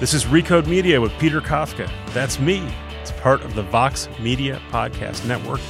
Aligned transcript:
This 0.00 0.14
is 0.14 0.24
Recode 0.24 0.66
Media 0.66 1.00
with 1.00 1.12
Peter 1.18 1.40
Kafka. 1.40 1.88
That's 2.12 2.40
me. 2.40 2.68
It's 3.00 3.12
part 3.12 3.42
of 3.42 3.54
the 3.54 3.62
Vox 3.62 4.08
Media 4.18 4.60
Podcast 4.70 5.24
Network. 5.26 5.60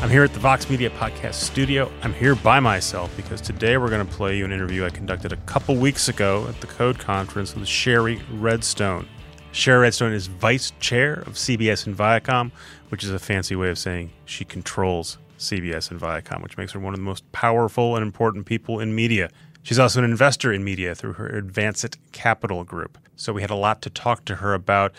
I'm 0.00 0.10
here 0.10 0.24
at 0.24 0.32
the 0.32 0.40
Vox 0.40 0.68
Media 0.68 0.90
Podcast 0.90 1.34
studio. 1.34 1.90
I'm 2.02 2.12
here 2.12 2.34
by 2.34 2.58
myself 2.58 3.16
because 3.16 3.40
today 3.40 3.76
we're 3.76 3.88
going 3.88 4.04
to 4.04 4.12
play 4.12 4.36
you 4.36 4.44
an 4.44 4.52
interview 4.52 4.84
I 4.84 4.90
conducted 4.90 5.32
a 5.32 5.36
couple 5.38 5.76
weeks 5.76 6.08
ago 6.08 6.46
at 6.48 6.60
the 6.60 6.66
Code 6.66 6.98
Conference 6.98 7.54
with 7.54 7.68
Shari 7.68 8.20
Redstone. 8.32 9.08
Shari 9.52 9.82
Redstone 9.82 10.12
is 10.12 10.26
vice 10.26 10.72
chair 10.80 11.20
of 11.20 11.34
CBS 11.34 11.86
and 11.86 11.96
Viacom, 11.96 12.50
which 12.88 13.04
is 13.04 13.10
a 13.10 13.18
fancy 13.20 13.54
way 13.54 13.70
of 13.70 13.78
saying 13.78 14.10
she 14.24 14.44
controls 14.44 15.18
CBS 15.38 15.90
and 15.90 16.00
Viacom, 16.00 16.42
which 16.42 16.56
makes 16.56 16.72
her 16.72 16.80
one 16.80 16.92
of 16.92 16.98
the 16.98 17.04
most 17.04 17.30
powerful 17.32 17.94
and 17.94 18.02
important 18.02 18.46
people 18.46 18.80
in 18.80 18.94
media. 18.94 19.30
She's 19.66 19.80
also 19.80 19.98
an 19.98 20.04
investor 20.04 20.52
in 20.52 20.62
media 20.62 20.94
through 20.94 21.14
her 21.14 21.26
Advancit 21.26 21.96
Capital 22.12 22.62
Group. 22.62 22.98
So 23.16 23.32
we 23.32 23.40
had 23.40 23.50
a 23.50 23.56
lot 23.56 23.82
to 23.82 23.90
talk 23.90 24.24
to 24.26 24.36
her 24.36 24.54
about. 24.54 24.92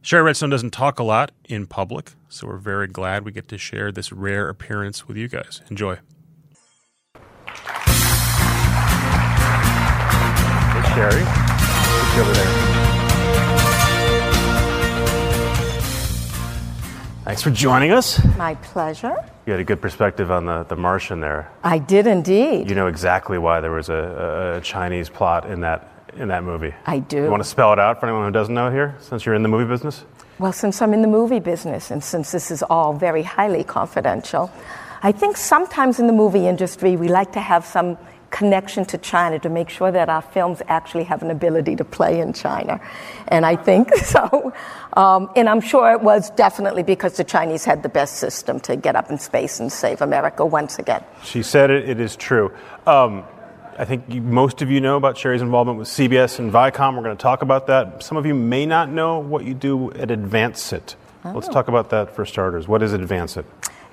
Shari 0.00 0.22
Redstone 0.22 0.48
doesn't 0.48 0.70
talk 0.70 1.00
a 1.00 1.02
lot 1.02 1.32
in 1.46 1.66
public, 1.66 2.12
so 2.28 2.46
we're 2.46 2.58
very 2.58 2.86
glad 2.86 3.24
we 3.24 3.32
get 3.32 3.48
to 3.48 3.58
share 3.58 3.90
this 3.90 4.12
rare 4.12 4.48
appearance 4.48 5.08
with 5.08 5.16
you 5.16 5.26
guys. 5.26 5.60
Enjoy. 5.68 5.98
You 12.14 12.22
over 12.22 12.32
there. 12.32 12.61
Thanks 17.24 17.40
for 17.40 17.50
joining 17.50 17.92
us. 17.92 18.20
My 18.36 18.56
pleasure. 18.56 19.14
You 19.46 19.52
had 19.52 19.60
a 19.60 19.64
good 19.64 19.80
perspective 19.80 20.32
on 20.32 20.44
the, 20.44 20.64
the 20.64 20.74
Martian 20.74 21.20
there. 21.20 21.52
I 21.62 21.78
did 21.78 22.08
indeed. 22.08 22.68
You 22.68 22.74
know 22.74 22.88
exactly 22.88 23.38
why 23.38 23.60
there 23.60 23.70
was 23.70 23.88
a, 23.88 24.56
a 24.56 24.60
Chinese 24.60 25.08
plot 25.08 25.48
in 25.48 25.60
that 25.60 25.88
in 26.16 26.28
that 26.28 26.42
movie. 26.42 26.74
I 26.84 26.98
do. 26.98 27.22
You 27.22 27.30
want 27.30 27.42
to 27.42 27.48
spell 27.48 27.72
it 27.72 27.78
out 27.78 28.00
for 28.00 28.06
anyone 28.06 28.26
who 28.26 28.32
doesn't 28.32 28.52
know 28.52 28.72
here, 28.72 28.96
since 29.00 29.24
you're 29.24 29.36
in 29.36 29.42
the 29.42 29.48
movie 29.48 29.68
business? 29.68 30.04
Well, 30.40 30.52
since 30.52 30.82
I'm 30.82 30.92
in 30.92 31.00
the 31.00 31.08
movie 31.08 31.38
business 31.38 31.92
and 31.92 32.02
since 32.02 32.32
this 32.32 32.50
is 32.50 32.64
all 32.64 32.92
very 32.92 33.22
highly 33.22 33.62
confidential, 33.62 34.50
I 35.04 35.12
think 35.12 35.36
sometimes 35.36 36.00
in 36.00 36.08
the 36.08 36.12
movie 36.12 36.48
industry 36.48 36.96
we 36.96 37.06
like 37.06 37.32
to 37.32 37.40
have 37.40 37.64
some 37.64 37.96
connection 38.32 38.84
to 38.86 38.98
China 38.98 39.38
to 39.38 39.48
make 39.48 39.68
sure 39.68 39.92
that 39.92 40.08
our 40.08 40.22
films 40.22 40.62
actually 40.66 41.04
have 41.04 41.22
an 41.22 41.30
ability 41.30 41.76
to 41.76 41.84
play 41.84 42.18
in 42.18 42.32
China. 42.32 42.80
And 43.28 43.46
I 43.46 43.54
think 43.54 43.94
so. 44.04 44.52
Um, 44.94 45.30
and 45.36 45.48
I'm 45.48 45.60
sure 45.60 45.92
it 45.92 46.00
was 46.00 46.30
definitely 46.30 46.82
because 46.82 47.16
the 47.16 47.24
Chinese 47.24 47.64
had 47.64 47.82
the 47.84 47.88
best 47.88 48.16
system 48.16 48.58
to 48.60 48.74
get 48.74 48.96
up 48.96 49.10
in 49.10 49.18
space 49.18 49.60
and 49.60 49.70
save 49.70 50.00
America 50.00 50.44
once 50.44 50.78
again. 50.78 51.04
She 51.22 51.42
said 51.42 51.70
it, 51.70 51.88
it 51.88 52.00
is 52.00 52.16
true. 52.16 52.50
Um, 52.86 53.24
I 53.78 53.84
think 53.84 54.04
you, 54.08 54.20
most 54.20 54.60
of 54.62 54.70
you 54.70 54.80
know 54.80 54.96
about 54.96 55.16
Shari's 55.16 55.42
involvement 55.42 55.78
with 55.78 55.88
CBS 55.88 56.38
and 56.38 56.52
Viacom. 56.52 56.96
We're 56.96 57.04
going 57.04 57.16
to 57.16 57.22
talk 57.22 57.42
about 57.42 57.68
that. 57.68 58.02
Some 58.02 58.16
of 58.16 58.26
you 58.26 58.34
may 58.34 58.66
not 58.66 58.90
know 58.90 59.18
what 59.18 59.44
you 59.44 59.54
do 59.54 59.92
at 59.92 60.10
Advancit. 60.10 60.96
Oh. 61.24 61.32
Let's 61.32 61.48
talk 61.48 61.68
about 61.68 61.90
that 61.90 62.14
for 62.14 62.26
starters. 62.26 62.66
What 62.66 62.82
is 62.82 62.92
Advancit? 62.92 63.44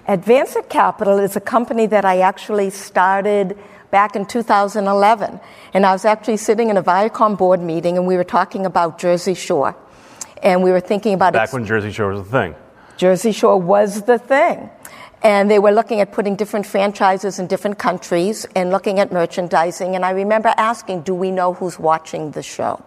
Advancit 0.07 0.69
Capital 0.69 1.19
is 1.19 1.35
a 1.35 1.39
company 1.39 1.85
that 1.85 2.03
I 2.03 2.21
actually 2.21 2.71
started 2.71 3.57
back 3.91 4.15
in 4.15 4.25
2011. 4.25 5.39
And 5.73 5.85
I 5.85 5.91
was 5.91 6.05
actually 6.05 6.37
sitting 6.37 6.69
in 6.69 6.77
a 6.77 6.83
Viacom 6.83 7.37
board 7.37 7.61
meeting 7.61 7.97
and 7.97 8.05
we 8.07 8.17
were 8.17 8.23
talking 8.23 8.65
about 8.65 8.99
Jersey 8.99 9.33
Shore. 9.33 9.75
And 10.41 10.63
we 10.63 10.71
were 10.71 10.79
thinking 10.79 11.13
about 11.13 11.33
Back 11.33 11.43
ex- 11.43 11.53
when 11.53 11.65
Jersey 11.65 11.91
Shore 11.91 12.09
was 12.09 12.23
the 12.23 12.29
thing. 12.29 12.55
Jersey 12.97 13.31
Shore 13.31 13.59
was 13.59 14.03
the 14.03 14.17
thing. 14.17 14.69
And 15.21 15.51
they 15.51 15.59
were 15.59 15.71
looking 15.71 15.99
at 15.99 16.13
putting 16.13 16.35
different 16.35 16.65
franchises 16.65 17.39
in 17.39 17.47
different 17.47 17.77
countries 17.77 18.47
and 18.55 18.71
looking 18.71 18.99
at 18.99 19.11
merchandising. 19.11 19.95
And 19.95 20.05
I 20.05 20.11
remember 20.11 20.53
asking, 20.55 21.01
do 21.01 21.13
we 21.13 21.29
know 21.29 21.53
who's 21.53 21.77
watching 21.77 22.31
the 22.31 22.43
show? 22.43 22.81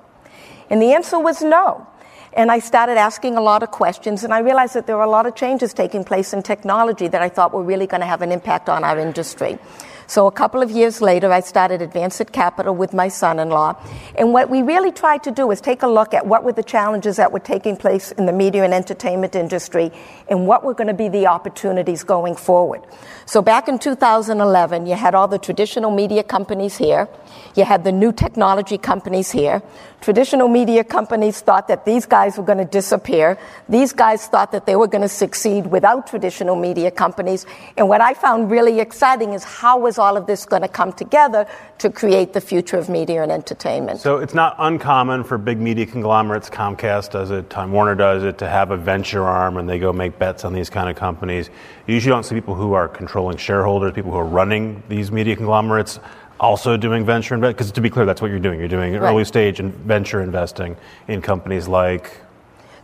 And 0.71 0.81
the 0.81 0.95
answer 0.95 1.19
was 1.19 1.43
no. 1.43 1.87
And 2.35 2.51
I 2.51 2.61
started 2.61 2.97
asking 2.97 3.37
a 3.37 3.43
lot 3.43 3.63
of 3.63 3.71
questions, 3.71 4.25
and 4.25 4.33
I 4.33 4.39
realized 4.39 4.73
that 4.73 4.87
there 4.87 4.97
were 4.97 5.03
a 5.03 5.11
lot 5.11 5.27
of 5.27 5.35
changes 5.35 5.75
taking 5.75 6.03
place 6.03 6.33
in 6.33 6.43
technology 6.43 7.07
that 7.09 7.21
I 7.21 7.29
thought 7.29 7.53
were 7.53 7.63
really 7.63 7.87
going 7.87 8.01
to 8.01 8.07
have 8.07 8.23
an 8.23 8.33
impact 8.33 8.71
on 8.71 8.83
our 8.85 8.99
industry. 8.99 9.59
So 10.13 10.27
a 10.27 10.31
couple 10.31 10.61
of 10.61 10.71
years 10.71 11.01
later, 11.01 11.33
I 11.33 11.41
started 11.41 11.81
Advancit 11.81 12.33
Capital 12.33 12.75
with 12.75 12.93
my 12.93 13.09
son-in-law. 13.09 13.83
And 14.19 14.35
what 14.35 14.51
we 14.51 14.61
really 14.61 14.93
tried 14.93 15.23
to 15.23 15.31
do 15.31 15.47
was 15.47 15.63
take 15.63 15.83
a 15.83 15.87
look 15.87 16.13
at 16.13 16.27
what 16.27 16.45
were 16.45 16.53
the 16.53 16.63
challenges 16.63 17.17
that 17.17 17.33
were 17.33 17.41
taking 17.41 17.79
place 17.79 18.13
in 18.13 18.27
the 18.27 18.33
media 18.33 18.63
and 18.63 18.75
entertainment 18.75 19.35
industry 19.35 19.91
and 20.29 20.47
what 20.47 20.65
were 20.65 20.75
going 20.75 20.89
to 20.89 20.93
be 20.93 21.09
the 21.09 21.29
opportunities 21.29 22.05
going 22.05 22.37
forward. 22.37 22.83
So 23.25 23.41
back 23.41 23.69
in 23.69 23.79
2011, 23.79 24.85
you 24.85 24.97
had 24.97 25.15
all 25.15 25.29
the 25.29 25.39
traditional 25.39 25.91
media 25.91 26.23
companies 26.23 26.77
here. 26.77 27.09
You 27.55 27.65
had 27.65 27.83
the 27.83 27.93
new 27.93 28.13
technology 28.13 28.77
companies 28.77 29.31
here. 29.31 29.63
Traditional 30.03 30.49
media 30.49 30.83
companies 30.83 31.41
thought 31.41 31.69
that 31.69 31.85
these 31.85 32.07
guys 32.07 32.37
were 32.37 32.43
going 32.43 32.59
to 32.59 32.65
disappear. 32.65 33.39
These 33.69 33.93
guys 33.93 34.27
thought 34.27 34.51
that 34.51 34.67
they 34.67 34.75
were 34.75 34.89
going 34.89 35.03
to 35.03 35.09
succeed 35.09 35.69
without 35.69 36.09
traditional 36.09 36.57
media 36.57 36.91
companies. 36.91 37.47
And 37.77 37.89
what 37.89 38.01
I 38.01 38.15
found 38.15 38.51
really 38.51 38.81
exciting 38.81 39.33
is 39.33 39.45
how 39.45 39.79
was 39.79 39.99
all 39.99 40.17
of 40.17 40.27
this 40.27 40.45
going 40.45 40.63
to 40.63 40.69
come 40.69 40.93
together 40.93 41.47
to 41.79 41.89
create 41.89 42.33
the 42.33 42.41
future 42.41 42.77
of 42.79 42.89
media 42.89 43.23
and 43.23 43.31
entertainment. 43.31 44.01
So 44.01 44.19
it's 44.19 44.35
not 44.35 44.57
uncommon 44.59 45.23
for 45.23 45.39
big 45.39 45.59
media 45.59 45.87
conglomerates, 45.87 46.51
Comcast 46.51 47.13
does 47.13 47.31
it, 47.31 47.49
Time 47.49 47.71
Warner 47.71 47.95
does 47.95 48.25
it, 48.25 48.39
to 48.39 48.49
have 48.49 48.73
a 48.73 48.77
venture 48.77 49.23
arm 49.23 49.57
and 49.57 49.69
they 49.69 49.79
go 49.79 49.93
make 49.93 50.19
bets 50.19 50.45
on 50.45 50.53
these 50.53 50.69
kind 50.69 50.91
of 50.91 50.97
companies. 50.97 51.49
You 51.87 51.95
usually 51.95 52.11
don't 52.11 52.25
see 52.25 52.35
people 52.35 52.57
who 52.57 52.73
are 52.73 52.89
controlling 52.89 53.37
shareholders, 53.37 53.93
people 53.93 54.11
who 54.11 54.19
are 54.19 54.25
running 54.25 54.83
these 54.89 55.13
media 55.13 55.37
conglomerates 55.37 56.01
also 56.43 56.77
doing 56.77 57.07
venture 57.07 57.35
invest 57.35 57.57
because 57.57 57.73
to 57.73 57.81
be 57.81 57.89
clear 57.89 58.05
that's 58.05 58.21
what 58.21 58.31
you're 58.31 58.41
doing 58.41 58.59
you're 58.59 58.69
doing 58.69 58.93
right. 58.95 59.09
early 59.09 59.25
stage 59.25 59.61
and 59.61 59.73
venture 59.75 60.21
investing 60.21 60.77
in 61.09 61.23
companies 61.23 61.69
like 61.69 62.21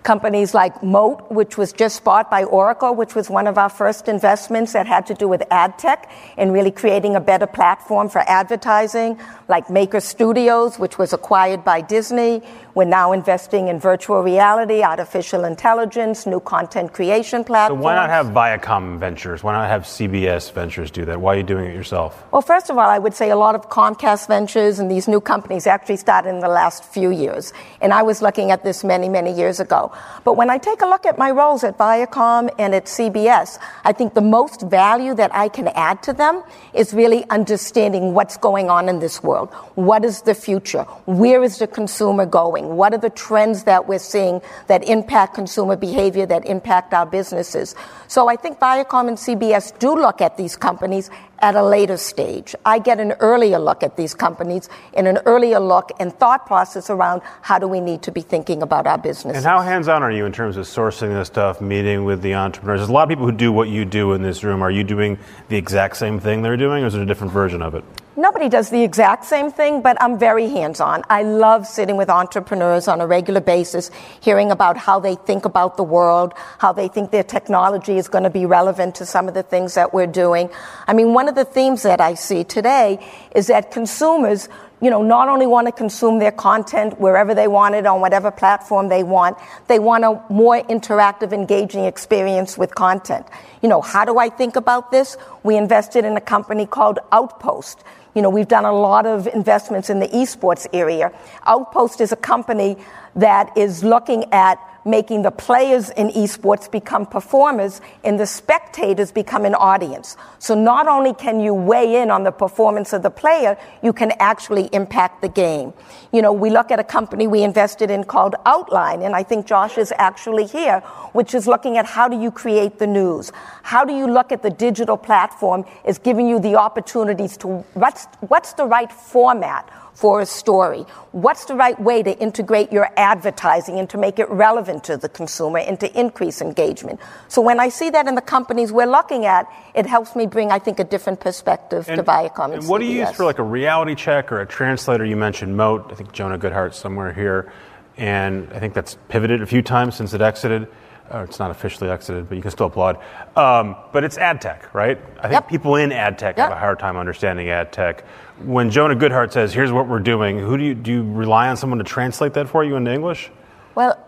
companies 0.03 0.55
like 0.55 0.83
Moat, 0.83 1.31
which 1.31 1.59
was 1.59 1.73
just 1.73 2.03
bought 2.03 2.31
by 2.31 2.45
Oracle, 2.45 2.95
which 2.95 3.15
was 3.15 3.29
one 3.29 3.47
of 3.47 3.59
our 3.59 3.69
first 3.69 4.09
investments 4.09 4.73
that 4.73 4.87
had 4.87 5.07
to 5.07 5.15
do 5.15 5.29
with 5.29 5.43
ad 5.51 5.79
tech 5.79 6.11
and 6.39 6.53
really 6.53 6.71
creating 6.71 7.15
a 7.15 7.21
better 7.21 7.47
platform 7.47 8.09
for 8.09 8.21
advertising, 8.21 9.21
like 9.49 9.69
Maker 9.69 10.01
Studios, 10.01 10.79
which 10.79 10.97
was 10.97 11.13
acquired 11.13 11.63
by 11.65 11.83
Disney. 11.83 12.43
We're 12.79 12.85
now 12.85 13.11
investing 13.11 13.67
in 13.67 13.81
virtual 13.81 14.23
reality, 14.23 14.85
artificial 14.85 15.45
intelligence, 15.45 16.27
new 16.27 16.39
content 16.39 16.93
creation 16.93 17.43
platforms. 17.43 17.81
So 17.81 17.85
why 17.85 17.97
not 17.97 18.09
have 18.09 18.27
Viacom 18.27 19.01
Ventures? 19.01 19.43
Why 19.43 19.55
not 19.55 19.69
have 19.69 19.83
CBS 19.83 20.53
Ventures 20.53 20.93
do 20.93 21.05
that? 21.07 21.21
Why 21.21 21.35
are 21.35 21.39
you 21.39 21.43
doing 21.43 21.65
it 21.65 21.75
yourself? 21.75 22.23
Well, 22.31 22.41
first 22.41 22.71
of 22.71 22.79
all, 22.79 22.89
I 22.89 22.99
would 22.99 23.15
say 23.15 23.31
a 23.31 23.37
lot 23.37 23.57
of 23.57 23.69
Comcast 23.69 24.29
Ventures 24.29 24.79
and 24.79 24.89
these 24.89 25.09
new 25.09 25.21
companies 25.21 25.67
actually 25.67 25.97
started 25.97 26.29
in 26.29 26.39
the 26.39 26.49
last 26.49 26.85
few 26.85 27.11
years. 27.11 27.53
And 27.81 27.93
I 27.93 28.03
was 28.03 28.23
looking 28.23 28.53
at 28.53 28.63
this 28.63 28.85
many, 28.85 29.09
many 29.09 29.33
years 29.33 29.59
ago. 29.59 29.91
But 30.23 30.37
when 30.37 30.49
I 30.49 30.59
take 30.59 30.81
a 30.81 30.87
look 30.87 31.05
at 31.05 31.19
my 31.19 31.33
roles 31.33 31.65
at 31.65 31.79
Viacom 31.79 32.49
and 32.61 32.77
at 32.77 32.85
CBS, 32.85 33.59
I 33.85 33.93
think 33.93 34.15
the 34.15 34.21
most 34.21 34.63
value 34.63 35.15
that 35.15 35.35
I 35.35 35.49
can 35.49 35.67
add 35.75 36.01
to 36.05 36.13
them 36.13 36.45
is 36.75 36.95
really 36.95 37.29
understanding 37.29 38.15
what's 38.15 38.37
going 38.37 38.71
on 38.71 38.89
in 38.89 39.01
this 39.01 39.21
world. 39.21 39.53
What 39.75 40.05
is 40.05 40.23
the 40.23 40.37
future? 40.37 40.85
Where 41.07 41.43
is 41.43 41.59
the 41.59 41.67
consumer 41.67 42.25
going? 42.25 42.68
What 42.77 42.95
are 42.95 42.99
the 42.99 43.11
trends 43.11 43.65
that 43.65 43.89
we're 43.89 43.99
seeing 43.99 44.41
that 44.67 44.85
impact 44.85 45.35
consumer 45.35 45.77
behavior, 45.77 46.27
that 46.27 46.47
impact 46.47 46.95
our 46.95 47.07
businesses? 47.07 47.75
So 48.07 48.29
I 48.29 48.37
think 48.37 48.59
Viacom 48.59 49.09
and 49.09 49.17
CBS 49.17 49.79
do 49.79 49.95
look 49.95 50.21
at 50.21 50.37
these 50.37 50.57
companies 50.57 51.11
at 51.41 51.55
a 51.55 51.63
later 51.63 51.97
stage. 51.97 52.55
I 52.65 52.79
get 52.79 53.01
an 53.01 53.13
earlier 53.21 53.59
look 53.59 53.83
at 53.83 53.97
these 53.97 54.15
companies 54.15 54.69
and 54.95 55.07
an 55.07 55.19
earlier 55.25 55.61
look 55.61 55.91
and 56.01 56.13
thought 56.13 56.47
process 56.47 56.91
around 56.91 57.23
how 57.43 57.59
do 57.59 57.69
we 57.69 57.81
need 57.81 58.03
to 58.03 58.13
be 58.13 58.23
thinking 58.23 58.63
about 58.63 58.87
our 58.87 58.99
business. 58.99 59.37
And 59.37 59.45
how 59.45 59.61
hands 59.61 59.89
on 59.89 60.03
are 60.03 60.11
you 60.11 60.25
in 60.27 60.33
terms 60.33 60.57
of 60.57 60.67
sourcing 60.67 61.15
this 61.15 61.29
stuff, 61.29 61.61
meeting 61.61 62.05
with 62.05 62.23
the 62.23 62.35
entrepreneurs? 62.35 62.81
There's 62.81 62.91
a 62.91 62.93
lot 62.93 63.05
of 63.05 63.09
people 63.09 63.25
who 63.25 63.33
do 63.33 63.53
what 63.53 63.69
you 63.69 63.85
do 63.85 64.13
in 64.13 64.23
this 64.23 64.43
room. 64.43 64.63
Are 64.63 64.71
you 64.71 64.85
doing 64.85 65.19
the 65.49 65.57
exact 65.57 65.97
same 65.97 66.19
thing 66.19 66.43
they're 66.43 66.57
doing, 66.57 66.83
or 66.83 66.87
is 66.87 66.95
it 66.95 67.03
a 67.03 67.07
different 67.07 67.33
version 67.33 67.63
of 67.63 67.75
it? 67.75 67.85
Nobody 68.19 68.49
does 68.49 68.71
the 68.71 68.83
exact 68.83 69.27
same 69.27 69.53
thing, 69.53 69.81
but 69.81 69.97
I'm 70.03 70.19
very 70.19 70.49
hands 70.49 70.81
on. 70.81 71.05
I 71.09 71.23
love 71.23 71.69
sitting 71.69 71.97
with 71.97 72.11
entrepreneurs 72.11 72.89
on 72.89 73.01
a 73.01 73.07
regular 73.07 73.41
basis, 73.41 73.93
hearing 74.21 74.51
about 74.51 74.77
how 74.77 74.99
they 74.99 75.15
think 75.15 75.45
about 75.45 75.77
the 75.77 75.85
world, 75.85 76.33
how 76.59 76.73
they 76.73 76.89
think 76.89 77.13
their 77.13 77.23
technology 77.23 77.97
is 77.97 78.09
going 78.09 78.25
to 78.25 78.31
be 78.31 78.45
relevant 78.45 78.97
to 78.97 79.07
some 79.07 79.29
of 79.29 79.35
the 79.35 79.45
things 79.45 79.75
that 79.75 79.95
we're 79.95 80.09
doing. 80.09 80.51
I 80.89 80.95
mean, 80.95 81.15
one 81.15 81.29
of 81.29 81.37
the 81.37 81.45
themes 81.45 81.85
that 81.85 82.01
I 82.01 82.15
see 82.15 82.43
today 82.43 82.99
is 83.37 83.47
that 83.47 83.71
consumers 83.71 84.49
you 84.81 84.91
know, 84.91 85.03
not 85.03 85.29
only 85.29 85.47
want 85.47 85.67
to 85.67 85.73
consume 85.73 86.21
their 86.21 86.31
content 86.31 87.01
wherever 87.01 87.35
they 87.35 87.49
want 87.49 87.75
it 87.75 87.85
on 87.85 88.01
whatever 88.01 88.31
platform 88.31 88.89
they 88.89 89.03
want, 89.03 89.37
they 89.67 89.81
want 89.81 90.05
a 90.05 90.23
more 90.33 90.63
interactive, 90.63 91.33
engaging 91.33 91.85
experience 91.85 92.57
with 92.57 92.75
content. 92.75 93.27
You 93.61 93.69
know, 93.69 93.81
how 93.81 94.05
do 94.05 94.19
I 94.19 94.29
think 94.29 94.55
about 94.55 94.93
this? 94.93 95.17
We 95.43 95.57
invested 95.57 96.05
in 96.05 96.17
a 96.17 96.21
company 96.21 96.65
called 96.65 97.01
Outpost. 97.11 97.83
You 98.15 98.23
know, 98.23 98.31
we've 98.31 98.49
done 98.49 98.65
a 98.65 98.73
lot 98.73 99.07
of 99.07 99.27
investments 99.29 99.91
in 99.91 100.01
the 100.01 100.09
esports 100.09 100.67
area. 100.73 101.13
Outpost 101.47 102.01
is 102.01 102.13
a 102.13 102.17
company 102.17 102.77
that 103.15 103.57
is 103.57 103.85
looking 103.85 104.25
at 104.33 104.59
making 104.89 105.23
the 105.23 105.31
players 105.31 105.91
in 105.91 106.09
esports 106.09 106.71
become 106.71 107.05
performers 107.07 107.81
and 108.03 108.19
the 108.19 108.27
spectators 108.27 109.13
become 109.13 109.45
an 109.45 109.55
audience. 109.55 110.17
So 110.39 110.55
not 110.55 110.89
only 110.89 111.13
can 111.13 111.41
you 111.41 111.53
weigh 111.53 112.01
in 112.03 112.11
on 112.11 112.25
the 112.25 112.33
performance 112.33 112.93
of 112.93 113.03
the 113.03 113.11
player, 113.11 113.59
you 113.83 113.93
can 113.93 114.13
actually 114.19 114.69
impact 114.73 115.21
the 115.21 115.29
game. 115.29 115.75
You 116.13 116.23
know, 116.23 116.33
we 116.33 116.51
look 116.51 116.71
at 116.71 116.81
a 116.81 116.85
company 116.85 117.27
we 117.27 117.43
invested 117.43 117.91
in 117.91 118.05
called 118.05 118.35
Outline, 118.47 119.03
and 119.03 119.15
I 119.15 119.23
think 119.23 119.47
Josh 119.47 119.77
is 119.77 119.93
actually 119.99 120.47
here, 120.47 120.81
which 121.13 121.35
is 121.35 121.47
looking 121.47 121.77
at 121.77 121.85
how 121.85 122.09
do 122.09 122.19
you 122.19 122.31
create 122.31 122.79
the 122.79 122.87
news? 122.87 123.31
How 123.63 123.85
do 123.85 123.93
you 123.93 124.07
look 124.07 124.33
at 124.33 124.43
the 124.43 124.51
digital 124.51 124.97
platform 124.97 125.65
as 125.85 125.99
giving 125.99 126.27
you 126.27 126.41
the 126.41 126.57
opportunities 126.57 127.37
to 127.39 127.49
what's, 127.75 128.07
what's 128.21 128.55
the 128.55 128.65
right 128.65 128.91
format? 128.91 129.69
for 129.99 130.21
a 130.21 130.27
story? 130.27 130.83
What's 131.11 131.47
the 131.47 131.57
right 131.57 131.79
way 131.81 132.05
to 132.05 132.17
integrate 132.21 132.71
your 132.71 132.89
advertising 132.97 133.81
and 133.81 133.91
to 133.91 133.99
make 133.99 134.21
it 134.21 134.31
relevant 134.31 134.78
to 134.85 134.97
the 134.97 135.09
consumer 135.09 135.59
and 135.59 135.79
to 135.81 135.99
increase 135.99 136.41
engagement? 136.41 137.01
So 137.29 137.43
when 137.43 137.61
I 137.61 137.69
see 137.69 137.91
that 137.91 138.07
in 138.07 138.15
the 138.15 138.23
companies 138.23 138.73
we're 138.73 138.87
looking 138.87 139.27
at, 139.27 139.51
it 139.75 139.87
helps 139.87 140.17
me 140.17 140.27
bring, 140.27 140.51
I 140.51 140.59
think, 140.59 140.79
a 140.79 140.85
different 140.85 141.21
perspective 141.21 141.89
and, 141.89 141.99
to 141.99 142.03
Viacom. 142.03 142.55
And, 142.55 142.69
what 142.69 142.81
do 142.81 142.87
you 142.87 143.01
use 143.01 143.11
for 143.13 143.25
like 143.25 143.39
a 143.39 143.43
reality 143.43 143.95
check 143.95 144.33
or 144.33 144.41
a 144.41 144.47
translator? 144.47 145.05
You 145.05 145.17
mentioned 145.17 145.57
Moat. 145.57 145.89
I 145.91 145.95
think 145.95 146.13
Jonah 146.13 146.39
Goodhart 146.39 146.75
somewhere 146.75 147.13
here, 147.13 147.53
and 147.97 148.53
I 148.53 148.59
think 148.59 148.75
that's 148.75 148.97
pivoted 149.09 149.43
a 149.43 149.47
few 149.47 149.63
times 149.63 149.97
since 149.97 150.15
it 150.15 150.21
exited. 150.21 150.69
Oh, 151.11 151.23
it's 151.23 151.39
not 151.39 151.51
officially 151.51 151.89
exited, 151.89 152.29
but 152.29 152.35
you 152.35 152.43
can 152.43 152.51
still 152.51 152.67
applaud. 152.67 152.99
Um, 153.35 153.77
but 153.93 154.05
it's 154.05 154.19
ad 154.19 154.43
tech, 154.43 154.75
right? 154.75 155.01
I 155.19 155.23
think 155.23 155.33
yep. 155.33 155.49
people 155.49 155.77
in 155.77 155.91
ad 155.91 156.19
tech 156.19 156.37
yep. 156.37 156.49
have 156.49 156.57
a 156.57 156.61
hard 156.61 156.79
time 156.79 156.99
understanding 156.99 157.49
ad 157.49 157.73
tech. 157.73 158.05
When 158.45 158.71
Jonah 158.71 158.95
Goodhart 158.95 159.33
says, 159.33 159.55
"Here's 159.55 159.73
what 159.73 159.89
we're 159.89 160.01
doing," 160.01 160.39
who 160.39 160.59
do 160.59 160.65
you 160.65 160.75
do? 160.75 160.93
You 160.93 161.13
rely 161.13 161.49
on 161.49 161.57
someone 161.57 161.79
to 161.79 161.85
translate 161.85 162.35
that 162.35 162.49
for 162.49 162.63
you 162.63 162.77
into 162.77 162.93
English? 162.93 163.31
Well, 163.75 163.99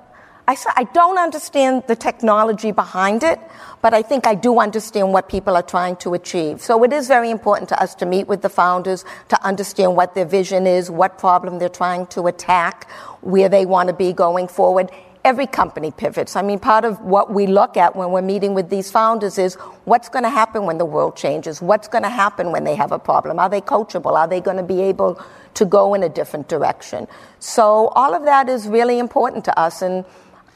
I, 0.51 0.57
I 0.75 0.83
don't 0.83 1.17
understand 1.17 1.85
the 1.87 1.95
technology 1.95 2.73
behind 2.73 3.23
it, 3.23 3.39
but 3.83 3.95
I 3.95 4.03
think 4.03 4.27
I 4.27 4.35
do 4.35 4.59
understand 4.59 5.13
what 5.13 5.29
people 5.29 5.55
are 5.55 5.63
trying 5.63 5.95
to 5.99 6.15
achieve. 6.15 6.61
So 6.61 6.83
it 6.83 6.93
is 6.93 7.07
very 7.07 7.31
important 7.31 7.69
to 7.69 7.81
us 7.81 7.95
to 7.97 8.07
meet 8.07 8.27
with 8.27 8.43
the 8.43 8.49
founders 8.49 9.05
to 9.29 9.41
understand 9.47 9.95
what 9.95 10.17
their 10.17 10.25
vision 10.25 10.67
is, 10.67 10.91
what 10.91 11.19
problem 11.19 11.61
they're 11.61 11.69
trying 11.69 12.09
to 12.09 12.27
attack, 12.27 12.91
where 13.21 13.49
they 13.49 13.65
want 13.65 13.91
to 13.91 13.95
be 13.95 14.13
going 14.13 14.49
forward 14.49 14.91
every 15.25 15.47
company 15.47 15.93
pivots. 15.93 16.35
I 16.35 16.43
mean, 16.43 16.59
part 16.59 16.85
of 16.85 17.01
what 17.01 17.33
we 17.33 17.47
look 17.47 17.77
at 17.77 17.95
when 17.95 18.11
we're 18.11 18.23
meeting 18.23 18.55
with 18.55 18.71
these 18.71 18.91
founders 18.91 19.39
is 19.39 19.55
what's 19.85 20.09
going 20.09 20.25
to 20.25 20.31
happen 20.31 20.65
when 20.65 20.79
the 20.79 20.85
world 20.85 21.15
changes? 21.15 21.63
What's 21.63 21.87
going 21.87 22.05
to 22.05 22.11
happen 22.11 22.51
when 22.51 22.65
they 22.65 22.75
have 22.75 22.91
a 22.91 22.99
problem? 22.99 23.39
Are 23.39 23.49
they 23.49 23.61
coachable? 23.61 24.17
Are 24.17 24.27
they 24.27 24.41
going 24.41 24.57
to 24.57 24.65
be 24.65 24.81
able 24.81 25.21
to 25.55 25.65
go 25.65 25.95
in 25.95 26.03
a 26.03 26.09
different 26.09 26.49
direction? 26.49 27.07
So 27.39 27.89
all 27.89 28.15
of 28.15 28.25
that 28.25 28.49
is 28.49 28.67
really 28.67 28.99
important 28.99 29.45
to 29.45 29.57
us. 29.59 29.83
And 29.83 30.05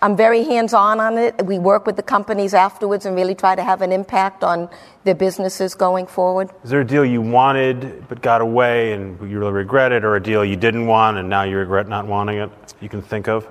I'm 0.05 0.19
very 0.19 0.45
hands 0.45 0.75
on 0.75 1.01
on 1.01 1.17
it. 1.17 1.47
We 1.47 1.59
work 1.59 1.87
with 1.87 1.97
the 1.97 2.03
companies 2.03 2.53
afterwards 2.53 3.07
and 3.07 3.17
really 3.17 3.35
try 3.35 3.55
to 3.55 3.65
have 3.65 3.81
an 3.81 3.91
impact 3.91 4.45
on 4.45 4.69
their 5.05 5.15
businesses 5.15 5.75
going 5.75 6.07
forward. 6.07 6.51
Is 6.63 6.69
there 6.69 6.83
a 6.83 6.87
deal 6.87 7.07
you 7.07 7.23
wanted 7.23 8.07
but 8.07 8.21
got 8.21 8.43
away 8.43 8.93
and 8.93 9.19
you 9.19 9.39
really 9.39 9.53
regret 9.53 9.93
it, 9.93 10.05
or 10.05 10.15
a 10.15 10.23
deal 10.23 10.45
you 10.45 10.57
didn't 10.57 10.89
want 10.89 11.17
and 11.17 11.31
now 11.31 11.45
you 11.45 11.57
regret 11.57 11.89
not 11.89 12.07
wanting 12.07 12.37
it 12.37 12.51
you 12.83 12.91
can 12.91 13.01
think 13.01 13.29
of? 13.29 13.49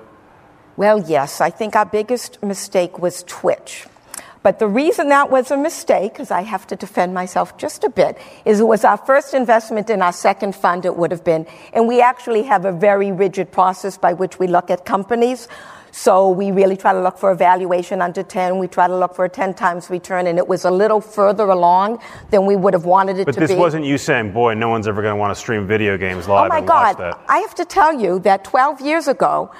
Well, 0.76 1.00
yes, 1.00 1.40
I 1.40 1.50
think 1.50 1.74
our 1.74 1.86
biggest 1.86 2.40
mistake 2.40 3.00
was 3.00 3.24
Twitch. 3.24 3.88
But 4.44 4.60
the 4.60 4.68
reason 4.68 5.08
that 5.08 5.32
was 5.32 5.50
a 5.50 5.56
mistake, 5.56 6.12
because 6.12 6.30
I 6.30 6.42
have 6.42 6.68
to 6.68 6.76
defend 6.76 7.14
myself 7.14 7.58
just 7.58 7.82
a 7.82 7.90
bit, 7.90 8.16
is 8.44 8.60
it 8.60 8.68
was 8.68 8.84
our 8.84 8.98
first 8.98 9.34
investment 9.34 9.90
in 9.90 10.00
our 10.00 10.12
second 10.12 10.54
fund, 10.54 10.84
it 10.84 10.96
would 10.96 11.10
have 11.10 11.24
been. 11.24 11.48
And 11.72 11.88
we 11.88 12.00
actually 12.00 12.44
have 12.44 12.64
a 12.64 12.70
very 12.70 13.10
rigid 13.10 13.50
process 13.50 13.98
by 13.98 14.12
which 14.12 14.38
we 14.38 14.46
look 14.46 14.70
at 14.70 14.84
companies. 14.84 15.48
So 15.96 16.28
we 16.28 16.50
really 16.50 16.76
try 16.76 16.92
to 16.92 17.00
look 17.00 17.18
for 17.18 17.30
a 17.30 17.36
valuation 17.36 18.02
under 18.02 18.24
10. 18.24 18.58
We 18.58 18.66
try 18.66 18.88
to 18.88 18.98
look 18.98 19.14
for 19.14 19.26
a 19.26 19.28
10 19.28 19.54
times 19.54 19.90
return, 19.90 20.26
and 20.26 20.38
it 20.38 20.48
was 20.48 20.64
a 20.64 20.70
little 20.70 21.00
further 21.00 21.44
along 21.44 22.00
than 22.30 22.46
we 22.46 22.56
would 22.56 22.74
have 22.74 22.84
wanted 22.84 23.20
it 23.20 23.26
but 23.26 23.34
to 23.34 23.40
be. 23.40 23.46
But 23.46 23.48
this 23.50 23.56
wasn't 23.56 23.84
you 23.84 23.96
saying, 23.96 24.32
boy, 24.32 24.54
no 24.54 24.68
one's 24.68 24.88
ever 24.88 25.02
going 25.02 25.12
to 25.12 25.16
want 25.16 25.30
to 25.30 25.36
stream 25.36 25.68
video 25.68 25.96
games 25.96 26.26
live. 26.26 26.46
Oh 26.46 26.48
my 26.48 26.62
God. 26.62 27.00
I 27.28 27.38
have 27.38 27.54
to 27.54 27.64
tell 27.64 27.92
you 27.92 28.18
that 28.20 28.42
12 28.42 28.80
years 28.80 29.06
ago, 29.06 29.52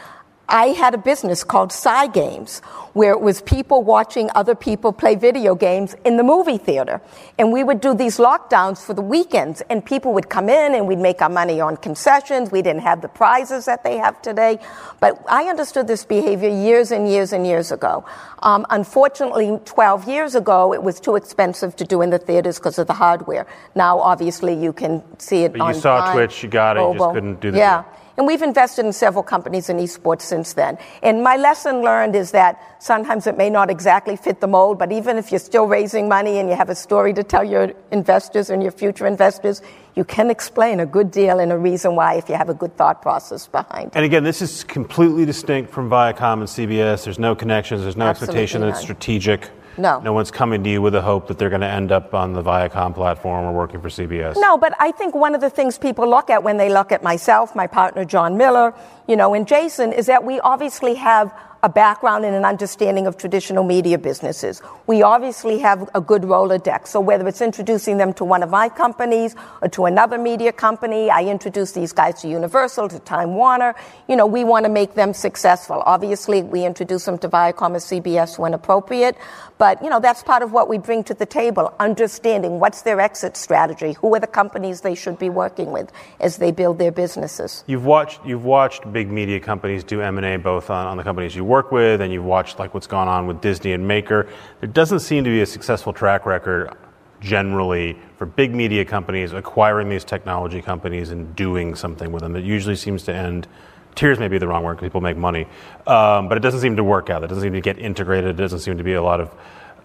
I 0.48 0.66
had 0.68 0.94
a 0.94 0.98
business 0.98 1.42
called 1.42 1.72
Psy 1.72 2.06
Games, 2.08 2.60
where 2.92 3.12
it 3.12 3.20
was 3.20 3.40
people 3.40 3.82
watching 3.82 4.30
other 4.34 4.54
people 4.54 4.92
play 4.92 5.14
video 5.14 5.54
games 5.54 5.96
in 6.04 6.16
the 6.16 6.22
movie 6.22 6.58
theater. 6.58 7.00
And 7.38 7.50
we 7.52 7.64
would 7.64 7.80
do 7.80 7.94
these 7.94 8.18
lockdowns 8.18 8.84
for 8.84 8.94
the 8.94 9.02
weekends, 9.02 9.62
and 9.70 9.84
people 9.84 10.12
would 10.12 10.28
come 10.28 10.48
in 10.48 10.74
and 10.74 10.86
we'd 10.86 10.98
make 10.98 11.22
our 11.22 11.28
money 11.30 11.60
on 11.60 11.76
concessions. 11.78 12.52
We 12.52 12.62
didn't 12.62 12.82
have 12.82 13.00
the 13.00 13.08
prizes 13.08 13.64
that 13.64 13.82
they 13.82 13.96
have 13.96 14.20
today. 14.22 14.58
But 15.00 15.20
I 15.28 15.44
understood 15.48 15.86
this 15.86 16.04
behavior 16.04 16.50
years 16.50 16.92
and 16.92 17.08
years 17.08 17.32
and 17.32 17.46
years 17.46 17.72
ago. 17.72 18.04
Um, 18.42 18.66
unfortunately, 18.70 19.58
12 19.64 20.06
years 20.08 20.34
ago, 20.34 20.74
it 20.74 20.82
was 20.82 21.00
too 21.00 21.16
expensive 21.16 21.74
to 21.76 21.84
do 21.84 22.02
in 22.02 22.10
the 22.10 22.18
theaters 22.18 22.58
because 22.58 22.78
of 22.78 22.86
the 22.86 22.92
hardware. 22.92 23.46
Now, 23.74 23.98
obviously, 23.98 24.54
you 24.54 24.72
can 24.72 25.02
see 25.18 25.44
it 25.44 25.52
but 25.52 25.62
on 25.62 25.74
You 25.74 25.80
saw 25.80 26.12
Twitch, 26.12 26.42
you 26.42 26.50
got 26.50 26.76
it, 26.76 26.80
mobile. 26.80 26.92
you 26.92 26.98
just 27.00 27.14
couldn't 27.14 27.40
do 27.40 27.50
the 27.50 27.58
Yeah. 27.58 27.84
And 28.16 28.26
we've 28.26 28.42
invested 28.42 28.86
in 28.86 28.92
several 28.92 29.24
companies 29.24 29.68
in 29.68 29.78
esports 29.78 30.22
since 30.22 30.52
then. 30.52 30.78
And 31.02 31.22
my 31.22 31.36
lesson 31.36 31.82
learned 31.82 32.14
is 32.14 32.30
that 32.30 32.76
sometimes 32.78 33.26
it 33.26 33.36
may 33.36 33.50
not 33.50 33.70
exactly 33.70 34.16
fit 34.16 34.40
the 34.40 34.46
mold, 34.46 34.78
but 34.78 34.92
even 34.92 35.16
if 35.16 35.32
you're 35.32 35.40
still 35.40 35.66
raising 35.66 36.08
money 36.08 36.38
and 36.38 36.48
you 36.48 36.54
have 36.54 36.68
a 36.68 36.74
story 36.74 37.12
to 37.14 37.24
tell 37.24 37.42
your 37.42 37.72
investors 37.90 38.50
and 38.50 38.62
your 38.62 38.72
future 38.72 39.06
investors, 39.06 39.62
you 39.96 40.04
can 40.04 40.30
explain 40.30 40.80
a 40.80 40.86
good 40.86 41.10
deal 41.10 41.40
and 41.40 41.50
a 41.50 41.58
reason 41.58 41.96
why 41.96 42.14
if 42.14 42.28
you 42.28 42.36
have 42.36 42.48
a 42.48 42.54
good 42.54 42.76
thought 42.76 43.02
process 43.02 43.46
behind 43.48 43.88
it. 43.88 43.96
And 43.96 44.04
again, 44.04 44.24
this 44.24 44.42
is 44.42 44.64
completely 44.64 45.24
distinct 45.24 45.72
from 45.72 45.90
Viacom 45.90 46.34
and 46.34 46.44
CBS. 46.44 47.04
There's 47.04 47.18
no 47.18 47.34
connections, 47.34 47.82
there's 47.82 47.96
no 47.96 48.06
Absolutely 48.06 48.42
expectation 48.42 48.60
that 48.60 48.70
it's 48.70 48.80
strategic. 48.80 49.50
No. 49.76 50.00
No 50.00 50.12
one's 50.12 50.30
coming 50.30 50.62
to 50.64 50.70
you 50.70 50.80
with 50.82 50.94
a 50.94 51.02
hope 51.02 51.28
that 51.28 51.38
they're 51.38 51.50
going 51.50 51.60
to 51.62 51.68
end 51.68 51.92
up 51.92 52.14
on 52.14 52.32
the 52.32 52.42
Viacom 52.42 52.94
platform 52.94 53.44
or 53.44 53.52
working 53.52 53.80
for 53.80 53.88
CBS. 53.88 54.36
No, 54.36 54.56
but 54.56 54.74
I 54.78 54.90
think 54.92 55.14
one 55.14 55.34
of 55.34 55.40
the 55.40 55.50
things 55.50 55.78
people 55.78 56.08
look 56.08 56.30
at 56.30 56.42
when 56.42 56.56
they 56.56 56.68
look 56.68 56.92
at 56.92 57.02
myself, 57.02 57.54
my 57.54 57.66
partner 57.66 58.04
John 58.04 58.36
Miller, 58.36 58.74
you 59.08 59.16
know, 59.16 59.34
and 59.34 59.46
Jason 59.46 59.92
is 59.92 60.06
that 60.06 60.24
we 60.24 60.40
obviously 60.40 60.94
have 60.94 61.34
a 61.64 61.68
background 61.68 62.26
and 62.26 62.36
an 62.36 62.44
understanding 62.44 63.06
of 63.06 63.16
traditional 63.16 63.64
media 63.64 63.96
businesses. 63.96 64.60
We 64.86 65.02
obviously 65.02 65.58
have 65.60 65.88
a 65.94 66.00
good 66.00 66.20
Rolodex. 66.20 66.88
So 66.88 67.00
whether 67.00 67.26
it's 67.26 67.40
introducing 67.40 67.96
them 67.96 68.12
to 68.14 68.24
one 68.24 68.42
of 68.42 68.50
my 68.50 68.68
companies 68.68 69.34
or 69.62 69.68
to 69.70 69.86
another 69.86 70.18
media 70.18 70.52
company, 70.52 71.08
I 71.08 71.24
introduce 71.24 71.72
these 71.72 71.94
guys 71.94 72.20
to 72.20 72.28
Universal, 72.28 72.90
to 72.90 72.98
Time 72.98 73.34
Warner. 73.34 73.74
You 74.08 74.16
know, 74.16 74.26
we 74.26 74.44
want 74.44 74.66
to 74.66 74.70
make 74.70 74.92
them 74.92 75.14
successful. 75.14 75.82
Obviously, 75.86 76.42
we 76.42 76.66
introduce 76.66 77.06
them 77.06 77.16
to 77.18 77.30
Viacom 77.30 77.70
or 77.70 77.78
CBS 77.78 78.38
when 78.38 78.52
appropriate. 78.52 79.16
But, 79.56 79.82
you 79.82 79.88
know, 79.88 80.00
that's 80.00 80.22
part 80.22 80.42
of 80.42 80.52
what 80.52 80.68
we 80.68 80.76
bring 80.78 81.02
to 81.04 81.14
the 81.14 81.24
table, 81.24 81.72
understanding 81.80 82.60
what's 82.60 82.82
their 82.82 83.00
exit 83.00 83.36
strategy, 83.38 83.92
who 83.92 84.14
are 84.14 84.20
the 84.20 84.26
companies 84.26 84.82
they 84.82 84.96
should 84.96 85.18
be 85.18 85.30
working 85.30 85.72
with 85.72 85.92
as 86.20 86.36
they 86.38 86.50
build 86.50 86.78
their 86.78 86.90
businesses. 86.92 87.64
You've 87.66 87.86
watched, 87.86 88.20
you've 88.26 88.44
watched 88.44 88.92
big 88.92 89.10
media 89.10 89.40
companies 89.40 89.84
do 89.84 90.02
M&A 90.02 90.36
both 90.36 90.70
on, 90.70 90.86
on 90.88 90.96
the 90.96 91.04
companies 91.04 91.36
you 91.36 91.44
work 91.44 91.53
work 91.54 91.70
with, 91.70 92.00
and 92.00 92.12
you've 92.12 92.24
watched 92.24 92.58
like 92.58 92.74
what's 92.74 92.88
gone 92.88 93.06
on 93.06 93.28
with 93.28 93.40
Disney 93.40 93.72
and 93.74 93.86
Maker. 93.86 94.28
There 94.58 94.68
doesn't 94.68 95.00
seem 95.00 95.22
to 95.22 95.30
be 95.30 95.40
a 95.40 95.46
successful 95.46 95.92
track 95.92 96.26
record 96.26 96.76
generally 97.20 97.96
for 98.16 98.26
big 98.26 98.52
media 98.52 98.84
companies 98.84 99.32
acquiring 99.32 99.88
these 99.88 100.04
technology 100.04 100.60
companies 100.60 101.10
and 101.10 101.36
doing 101.36 101.76
something 101.76 102.10
with 102.10 102.22
them. 102.22 102.34
It 102.34 102.44
usually 102.44 102.74
seems 102.74 103.04
to 103.04 103.14
end. 103.14 103.46
Tears 103.94 104.18
may 104.18 104.26
be 104.26 104.38
the 104.38 104.48
wrong 104.48 104.64
word 104.64 104.74
because 104.74 104.88
people 104.88 105.00
make 105.00 105.16
money, 105.16 105.46
um, 105.86 106.28
but 106.28 106.36
it 106.36 106.40
doesn't 106.40 106.60
seem 106.60 106.74
to 106.74 106.82
work 106.82 107.08
out. 107.08 107.22
It 107.22 107.28
doesn't 107.28 107.44
seem 107.44 107.52
to 107.52 107.60
get 107.60 107.78
integrated. 107.78 108.30
It 108.30 108.42
doesn't 108.42 108.58
seem 108.58 108.76
to 108.78 108.84
be 108.84 108.94
a 108.94 109.02
lot 109.02 109.20
of 109.20 109.34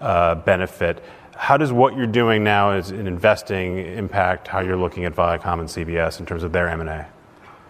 uh, 0.01 0.35
benefit. 0.35 1.03
How 1.35 1.55
does 1.55 1.71
what 1.71 1.95
you're 1.95 2.07
doing 2.07 2.43
now 2.43 2.71
as 2.71 2.89
in 2.89 3.05
investing 3.05 3.77
impact 3.77 4.47
how 4.47 4.61
you're 4.61 4.81
looking 4.85 5.05
at 5.05 5.13
Viacom 5.13 5.59
and 5.59 5.69
CBS 5.69 6.19
in 6.19 6.25
terms 6.25 6.41
of 6.41 6.51
their 6.51 6.67
M&A? 6.67 7.05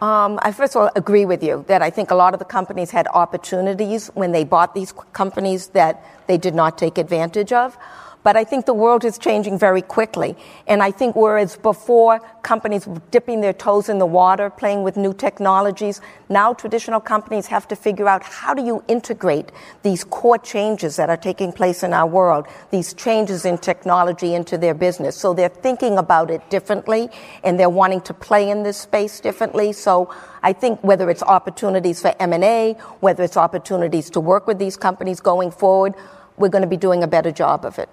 Um, 0.01 0.39
I 0.41 0.53
first 0.53 0.75
of 0.75 0.81
all 0.81 0.91
agree 0.95 1.25
with 1.25 1.43
you 1.43 1.65
that 1.67 1.81
I 1.81 1.89
think 1.89 2.09
a 2.09 2.15
lot 2.15 2.33
of 2.33 2.39
the 2.39 2.45
companies 2.45 2.91
had 2.91 3.05
opportunities 3.13 4.07
when 4.13 4.31
they 4.31 4.45
bought 4.45 4.73
these 4.73 4.93
companies 5.11 5.67
that 5.69 6.05
they 6.27 6.37
did 6.37 6.55
not 6.55 6.77
take 6.77 6.97
advantage 6.97 7.51
of. 7.51 7.77
But 8.21 8.35
I 8.35 8.43
think 8.43 8.65
the 8.65 8.73
world 8.73 9.05
is 9.05 9.17
changing 9.17 9.57
very 9.57 9.81
quickly. 9.81 10.35
And 10.67 10.83
I 10.83 10.91
think 10.91 11.15
whereas 11.15 11.55
before 11.55 12.19
companies 12.43 12.85
were 12.85 13.01
dipping 13.11 13.39
their 13.39 13.53
toes 13.53 13.87
in 13.87 13.97
the 13.97 14.05
water, 14.05 14.49
playing 14.49 14.83
with 14.83 14.97
new 14.97 15.13
technologies, 15.13 16.01
now 16.27 16.53
traditional 16.53 16.99
companies 16.99 17.47
have 17.47 17.67
to 17.69 17.77
figure 17.77 18.09
out 18.09 18.23
how 18.23 18.53
do 18.53 18.63
you 18.65 18.83
integrate 18.89 19.51
these 19.83 20.03
core 20.03 20.37
changes 20.37 20.97
that 20.97 21.09
are 21.09 21.17
taking 21.17 21.53
place 21.53 21.81
in 21.81 21.93
our 21.93 22.07
world, 22.07 22.45
these 22.71 22.93
changes 22.93 23.45
in 23.45 23.57
technology 23.57 24.33
into 24.33 24.57
their 24.57 24.73
business. 24.73 25.15
So 25.15 25.33
they're 25.33 25.47
thinking 25.47 25.97
about 25.97 26.29
it 26.29 26.49
differently 26.49 27.09
and 27.43 27.57
they're 27.57 27.69
wanting 27.69 28.01
to 28.01 28.13
play 28.13 28.49
in 28.49 28.63
this 28.63 28.77
space 28.77 29.21
differently. 29.21 29.71
So 29.71 30.13
I 30.43 30.51
think 30.51 30.83
whether 30.83 31.09
it's 31.09 31.23
opportunities 31.23 32.01
for 32.01 32.13
M&A, 32.19 32.73
whether 32.99 33.23
it's 33.23 33.37
opportunities 33.37 34.09
to 34.11 34.19
work 34.19 34.45
with 34.45 34.59
these 34.59 34.75
companies 34.75 35.21
going 35.21 35.51
forward, 35.51 35.95
we're 36.39 36.49
going 36.49 36.63
to 36.63 36.67
be 36.67 36.77
doing 36.77 37.03
a 37.03 37.07
better 37.07 37.31
job 37.31 37.65
of 37.65 37.77
it. 37.77 37.89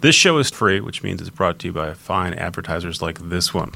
This 0.00 0.14
show 0.14 0.38
is 0.38 0.50
free, 0.50 0.80
which 0.80 1.02
means 1.02 1.20
it's 1.20 1.30
brought 1.30 1.58
to 1.60 1.68
you 1.68 1.72
by 1.72 1.94
fine 1.94 2.34
advertisers 2.34 3.00
like 3.00 3.18
this 3.18 3.54
one. 3.54 3.72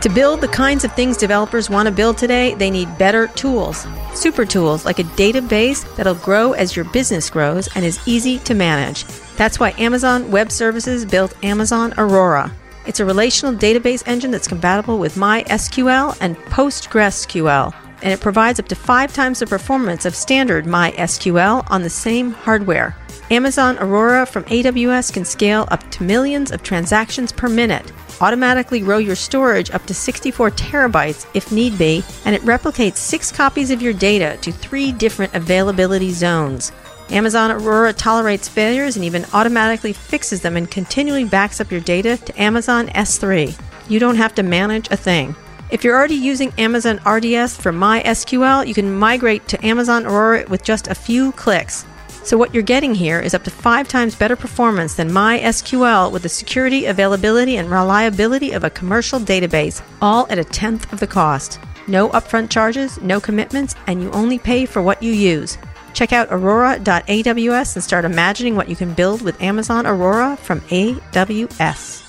To 0.00 0.08
build 0.08 0.40
the 0.40 0.48
kinds 0.48 0.82
of 0.84 0.92
things 0.94 1.16
developers 1.16 1.68
want 1.68 1.86
to 1.86 1.92
build 1.92 2.16
today, 2.16 2.54
they 2.54 2.70
need 2.70 2.96
better 2.96 3.28
tools. 3.28 3.86
Super 4.14 4.46
tools 4.46 4.86
like 4.86 4.98
a 4.98 5.04
database 5.04 5.84
that'll 5.96 6.14
grow 6.14 6.52
as 6.52 6.74
your 6.74 6.86
business 6.86 7.28
grows 7.28 7.68
and 7.76 7.84
is 7.84 8.00
easy 8.08 8.38
to 8.40 8.54
manage. 8.54 9.04
That's 9.36 9.60
why 9.60 9.74
Amazon 9.78 10.30
Web 10.30 10.50
Services 10.50 11.04
built 11.04 11.34
Amazon 11.44 11.92
Aurora. 11.98 12.50
It's 12.86 13.00
a 13.00 13.04
relational 13.04 13.54
database 13.54 14.02
engine 14.06 14.30
that's 14.30 14.48
compatible 14.48 14.98
with 14.98 15.16
MySQL 15.16 16.16
and 16.20 16.34
PostgreSQL, 16.36 17.74
and 18.02 18.12
it 18.12 18.20
provides 18.20 18.60
up 18.60 18.68
to 18.68 18.74
five 18.74 19.12
times 19.12 19.38
the 19.38 19.46
performance 19.46 20.04
of 20.04 20.14
standard 20.14 20.64
MySQL 20.64 21.64
on 21.70 21.82
the 21.82 21.90
same 21.90 22.32
hardware. 22.32 22.96
Amazon 23.30 23.78
Aurora 23.78 24.26
from 24.26 24.44
AWS 24.44 25.12
can 25.12 25.24
scale 25.24 25.68
up 25.70 25.88
to 25.92 26.02
millions 26.02 26.50
of 26.50 26.62
transactions 26.62 27.32
per 27.32 27.48
minute 27.48 27.92
automatically 28.20 28.82
row 28.82 28.98
your 28.98 29.16
storage 29.16 29.70
up 29.70 29.84
to 29.86 29.94
64 29.94 30.50
terabytes 30.52 31.26
if 31.34 31.50
need 31.50 31.76
be, 31.78 32.04
and 32.24 32.34
it 32.34 32.42
replicates 32.42 32.96
six 32.96 33.32
copies 33.32 33.70
of 33.70 33.82
your 33.82 33.92
data 33.92 34.38
to 34.42 34.52
three 34.52 34.92
different 34.92 35.34
availability 35.34 36.10
zones. 36.10 36.72
Amazon 37.10 37.50
Aurora 37.50 37.92
tolerates 37.92 38.48
failures 38.48 38.96
and 38.96 39.04
even 39.04 39.26
automatically 39.32 39.92
fixes 39.92 40.42
them 40.42 40.56
and 40.56 40.70
continually 40.70 41.24
backs 41.24 41.60
up 41.60 41.70
your 41.70 41.80
data 41.80 42.16
to 42.18 42.40
Amazon 42.40 42.86
S3. 42.88 43.58
You 43.88 43.98
don't 43.98 44.16
have 44.16 44.34
to 44.36 44.44
manage 44.44 44.88
a 44.90 44.96
thing. 44.96 45.34
If 45.70 45.84
you're 45.84 45.96
already 45.96 46.16
using 46.16 46.52
Amazon 46.58 46.96
RDS 47.06 47.56
for 47.56 47.72
MySQL, 47.72 48.66
you 48.66 48.74
can 48.74 48.92
migrate 48.92 49.46
to 49.48 49.64
Amazon 49.64 50.04
Aurora 50.04 50.44
with 50.48 50.64
just 50.64 50.88
a 50.88 50.96
few 50.96 51.30
clicks. 51.32 51.84
So, 52.24 52.36
what 52.36 52.52
you're 52.52 52.64
getting 52.64 52.92
here 52.92 53.20
is 53.20 53.34
up 53.34 53.44
to 53.44 53.50
five 53.52 53.86
times 53.86 54.16
better 54.16 54.34
performance 54.34 54.94
than 54.94 55.10
MySQL 55.10 56.10
with 56.10 56.22
the 56.22 56.28
security, 56.28 56.86
availability, 56.86 57.56
and 57.56 57.70
reliability 57.70 58.50
of 58.50 58.64
a 58.64 58.70
commercial 58.70 59.20
database, 59.20 59.80
all 60.02 60.26
at 60.28 60.40
a 60.40 60.44
tenth 60.44 60.92
of 60.92 60.98
the 60.98 61.06
cost. 61.06 61.60
No 61.86 62.08
upfront 62.10 62.50
charges, 62.50 63.00
no 63.00 63.20
commitments, 63.20 63.76
and 63.86 64.02
you 64.02 64.10
only 64.10 64.40
pay 64.40 64.66
for 64.66 64.82
what 64.82 65.02
you 65.02 65.12
use. 65.12 65.56
Check 65.94 66.12
out 66.12 66.28
aurora.aws 66.32 67.76
and 67.76 67.84
start 67.84 68.04
imagining 68.04 68.56
what 68.56 68.68
you 68.68 68.74
can 68.74 68.92
build 68.92 69.22
with 69.22 69.40
Amazon 69.40 69.86
Aurora 69.86 70.36
from 70.36 70.60
AWS. 70.62 71.99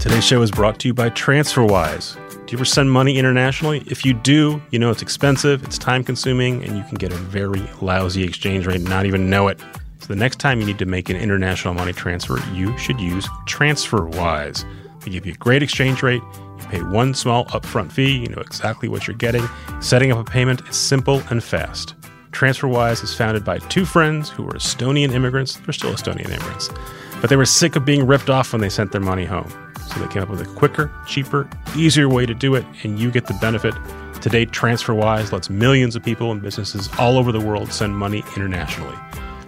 Today's 0.00 0.24
show 0.24 0.40
is 0.40 0.50
brought 0.50 0.78
to 0.78 0.88
you 0.88 0.94
by 0.94 1.10
TransferWise. 1.10 2.14
Do 2.30 2.52
you 2.52 2.56
ever 2.56 2.64
send 2.64 2.90
money 2.90 3.18
internationally? 3.18 3.82
If 3.86 4.02
you 4.02 4.14
do, 4.14 4.62
you 4.70 4.78
know 4.78 4.88
it's 4.88 5.02
expensive, 5.02 5.62
it's 5.62 5.76
time 5.76 6.04
consuming, 6.04 6.64
and 6.64 6.78
you 6.78 6.82
can 6.84 6.94
get 6.94 7.12
a 7.12 7.16
very 7.16 7.62
lousy 7.82 8.24
exchange 8.24 8.66
rate 8.66 8.76
and 8.76 8.88
not 8.88 9.04
even 9.04 9.28
know 9.28 9.48
it. 9.48 9.60
So 9.98 10.06
the 10.06 10.16
next 10.16 10.36
time 10.40 10.58
you 10.58 10.64
need 10.64 10.78
to 10.78 10.86
make 10.86 11.10
an 11.10 11.16
international 11.16 11.74
money 11.74 11.92
transfer, 11.92 12.38
you 12.54 12.74
should 12.78 12.98
use 12.98 13.28
TransferWise. 13.46 14.64
They 15.04 15.10
give 15.10 15.26
you 15.26 15.34
a 15.34 15.36
great 15.36 15.62
exchange 15.62 16.02
rate. 16.02 16.22
You 16.34 16.64
pay 16.70 16.82
one 16.82 17.12
small 17.12 17.44
upfront 17.48 17.92
fee. 17.92 18.20
You 18.20 18.28
know 18.28 18.40
exactly 18.40 18.88
what 18.88 19.06
you're 19.06 19.16
getting. 19.16 19.46
Setting 19.82 20.10
up 20.12 20.18
a 20.18 20.24
payment 20.24 20.66
is 20.66 20.76
simple 20.76 21.22
and 21.28 21.44
fast. 21.44 21.94
TransferWise 22.32 23.04
is 23.04 23.14
founded 23.14 23.44
by 23.44 23.58
two 23.58 23.84
friends 23.84 24.30
who 24.30 24.44
were 24.44 24.52
Estonian 24.52 25.12
immigrants. 25.12 25.56
They're 25.56 25.74
still 25.74 25.92
Estonian 25.92 26.30
immigrants. 26.30 26.70
But 27.20 27.28
they 27.28 27.36
were 27.36 27.44
sick 27.44 27.76
of 27.76 27.84
being 27.84 28.06
ripped 28.06 28.30
off 28.30 28.54
when 28.54 28.62
they 28.62 28.70
sent 28.70 28.92
their 28.92 29.02
money 29.02 29.26
home. 29.26 29.52
So 29.92 30.00
they 30.00 30.08
came 30.08 30.22
up 30.22 30.30
with 30.30 30.40
a 30.40 30.54
quicker, 30.54 30.92
cheaper, 31.06 31.48
easier 31.76 32.08
way 32.08 32.26
to 32.26 32.34
do 32.34 32.54
it, 32.54 32.64
and 32.84 32.98
you 32.98 33.10
get 33.10 33.26
the 33.26 33.34
benefit. 33.34 33.74
Today, 34.20 34.46
TransferWise 34.46 35.32
lets 35.32 35.50
millions 35.50 35.96
of 35.96 36.04
people 36.04 36.30
and 36.30 36.42
businesses 36.42 36.88
all 36.98 37.18
over 37.18 37.32
the 37.32 37.40
world 37.40 37.72
send 37.72 37.96
money 37.96 38.22
internationally. 38.36 38.96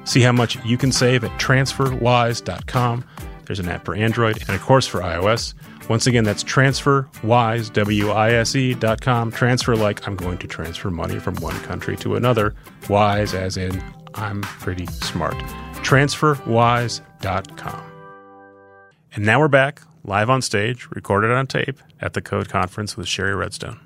See 0.05 0.21
how 0.21 0.33
much 0.33 0.63
you 0.65 0.77
can 0.77 0.91
save 0.91 1.25
at 1.25 1.31
transferwise.com. 1.39 3.05
There's 3.45 3.61
an 3.61 3.69
app 3.69 3.85
for 3.85 3.95
Android 3.95 4.41
and, 4.43 4.51
of 4.51 4.63
course, 4.63 4.87
for 4.87 5.01
iOS. 5.01 5.55
Once 5.89 6.07
again, 6.07 6.25
that's 6.25 6.43
transferwise, 6.43 7.73
W-I-S-E.com. 7.73 9.33
Transfer 9.33 9.77
like 9.77 10.07
I'm 10.07 10.17
going 10.17 10.39
to 10.39 10.47
transfer 10.47 10.91
money 10.91 11.19
from 11.19 11.37
one 11.37 11.59
country 11.61 11.97
to 11.99 12.17
another. 12.17 12.55
Wise 12.89 13.35
as 13.35 13.57
in 13.57 13.83
I'm 14.15 14.43
pretty 14.43 14.87
smart. 14.87 15.35
Transferwise.com. 15.83 17.83
And 19.15 19.27
now 19.27 19.41
we're 19.41 19.49
back 19.49 19.83
live 20.05 20.31
on 20.31 20.43
stage, 20.43 20.89
recorded 20.91 21.31
on 21.31 21.47
tape 21.47 21.79
at 22.01 22.13
the 22.13 22.21
Code 22.21 22.49
Conference 22.49 22.97
with 22.97 23.07
Shari 23.07 23.35
Redstone. 23.35 23.81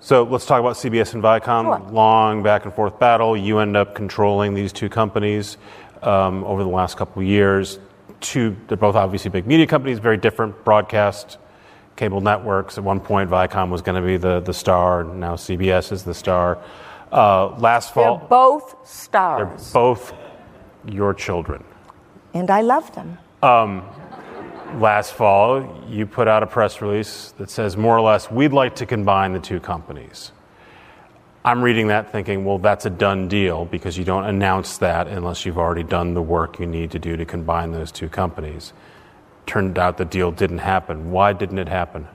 So 0.00 0.22
let's 0.22 0.46
talk 0.46 0.60
about 0.60 0.76
CBS 0.76 1.12
and 1.12 1.22
Viacom. 1.22 1.64
Sure. 1.64 1.92
Long 1.92 2.42
back 2.42 2.64
and 2.64 2.72
forth 2.72 2.98
battle. 2.98 3.36
You 3.36 3.58
end 3.58 3.76
up 3.76 3.94
controlling 3.94 4.54
these 4.54 4.72
two 4.72 4.88
companies 4.88 5.58
um, 6.02 6.42
over 6.44 6.62
the 6.62 6.70
last 6.70 6.96
couple 6.96 7.20
of 7.20 7.28
years. 7.28 7.78
Two, 8.20 8.56
they're 8.68 8.78
both 8.78 8.96
obviously 8.96 9.30
big 9.30 9.46
media 9.46 9.66
companies, 9.66 9.98
very 9.98 10.16
different 10.16 10.64
broadcast, 10.64 11.38
cable 11.96 12.20
networks. 12.22 12.78
At 12.78 12.84
one 12.84 13.00
point, 13.00 13.28
Viacom 13.28 13.68
was 13.68 13.82
going 13.82 14.00
to 14.00 14.06
be 14.06 14.16
the, 14.16 14.40
the 14.40 14.54
star, 14.54 15.04
now 15.04 15.34
CBS 15.34 15.92
is 15.92 16.04
the 16.04 16.14
star. 16.14 16.62
Uh, 17.12 17.56
last 17.58 17.92
fall. 17.92 18.18
They're 18.18 18.28
both 18.28 18.88
stars. 18.88 19.72
They're 19.72 19.72
both 19.82 20.14
your 20.86 21.12
children. 21.12 21.64
And 22.32 22.50
I 22.50 22.60
love 22.62 22.94
them. 22.94 23.18
Um, 23.42 23.82
last 24.78 25.12
fall, 25.12 25.84
you 25.88 26.06
put 26.06 26.28
out 26.28 26.42
a 26.42 26.46
press 26.46 26.80
release 26.80 27.32
that 27.38 27.50
says 27.50 27.76
more 27.76 27.96
or 27.96 28.00
less, 28.00 28.30
we'd 28.30 28.52
like 28.52 28.76
to 28.76 28.86
combine 28.86 29.32
the 29.32 29.40
two 29.40 29.60
companies. 29.60 30.32
I'm 31.44 31.62
reading 31.62 31.88
that 31.88 32.12
thinking, 32.12 32.44
well, 32.44 32.58
that's 32.58 32.84
a 32.84 32.90
done 32.90 33.26
deal 33.26 33.64
because 33.64 33.96
you 33.96 34.04
don't 34.04 34.24
announce 34.24 34.76
that 34.78 35.06
unless 35.06 35.46
you've 35.46 35.56
already 35.56 35.82
done 35.82 36.12
the 36.12 36.22
work 36.22 36.60
you 36.60 36.66
need 36.66 36.90
to 36.90 36.98
do 36.98 37.16
to 37.16 37.24
combine 37.24 37.72
those 37.72 37.90
two 37.90 38.10
companies. 38.10 38.74
Turned 39.46 39.78
out 39.78 39.96
the 39.96 40.04
deal 40.04 40.30
didn't 40.30 40.58
happen. 40.58 41.10
Why 41.10 41.32
didn't 41.32 41.58
it 41.58 41.68
happen? 41.68 42.08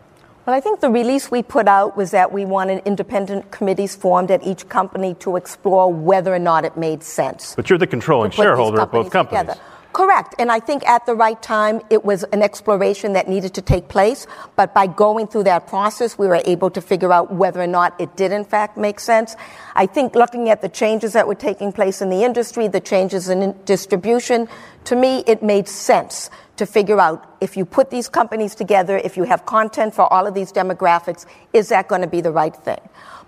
Well, 0.46 0.56
I 0.56 0.60
think 0.60 0.80
the 0.80 0.92
release 0.92 1.32
we 1.32 1.42
put 1.42 1.68
out 1.68 1.98
was 1.98 2.12
that 2.12 2.32
we 2.32 2.46
wanted 2.46 2.84
independent 2.86 3.50
committees 3.50 3.96
formed 3.96 4.30
at 4.30 4.46
each 4.46 4.70
company 4.70 5.16
to 5.16 5.38
explore 5.38 5.92
whether 5.92 6.32
or 6.32 6.40
not 6.40 6.64
it 6.64 6.78
made 6.78 7.02
sense. 7.02 7.56
But 7.56 7.68
you're 7.68 7.80
the 7.80 7.88
controlling 7.88 8.30
shareholder 8.30 8.82
of 8.82 8.92
both 8.92 9.10
companies. 9.10 9.42
Together. 9.42 9.60
Correct. 9.96 10.36
And 10.38 10.52
I 10.52 10.60
think 10.60 10.86
at 10.86 11.06
the 11.06 11.16
right 11.16 11.42
time, 11.42 11.80
it 11.90 12.04
was 12.04 12.24
an 12.34 12.42
exploration 12.42 13.14
that 13.14 13.30
needed 13.30 13.54
to 13.54 13.62
take 13.62 13.88
place. 13.88 14.28
But 14.58 14.74
by 14.74 14.88
going 14.88 15.28
through 15.28 15.46
that 15.46 15.68
process, 15.68 16.18
we 16.18 16.28
were 16.28 16.42
able 16.44 16.70
to 16.72 16.82
figure 16.82 17.14
out 17.14 17.34
whether 17.34 17.62
or 17.62 17.68
not 17.68 17.96
it 17.98 18.18
did 18.18 18.34
in 18.34 18.44
fact 18.44 18.76
make 18.76 19.00
sense. 19.00 19.38
I 19.74 19.86
think 19.86 20.14
looking 20.14 20.50
at 20.50 20.62
the 20.62 20.68
changes 20.68 21.14
that 21.14 21.30
were 21.30 21.34
taking 21.34 21.72
place 21.72 22.02
in 22.02 22.10
the 22.10 22.26
industry, 22.26 22.68
the 22.68 22.82
changes 22.82 23.30
in 23.30 23.56
distribution, 23.64 24.50
to 24.84 24.98
me, 24.98 25.24
it 25.28 25.42
made 25.42 25.70
sense 25.70 26.30
to 26.58 26.66
figure 26.66 27.00
out 27.00 27.34
if 27.40 27.56
you 27.56 27.64
put 27.64 27.90
these 27.90 28.10
companies 28.10 28.54
together, 28.54 28.98
if 28.98 29.16
you 29.16 29.24
have 29.24 29.46
content 29.46 29.96
for 29.96 30.12
all 30.12 30.28
of 30.28 30.34
these 30.34 30.52
demographics, 30.52 31.26
is 31.54 31.70
that 31.70 31.88
going 31.88 32.02
to 32.02 32.08
be 32.08 32.20
the 32.20 32.34
right 32.34 32.58
thing? 32.58 32.82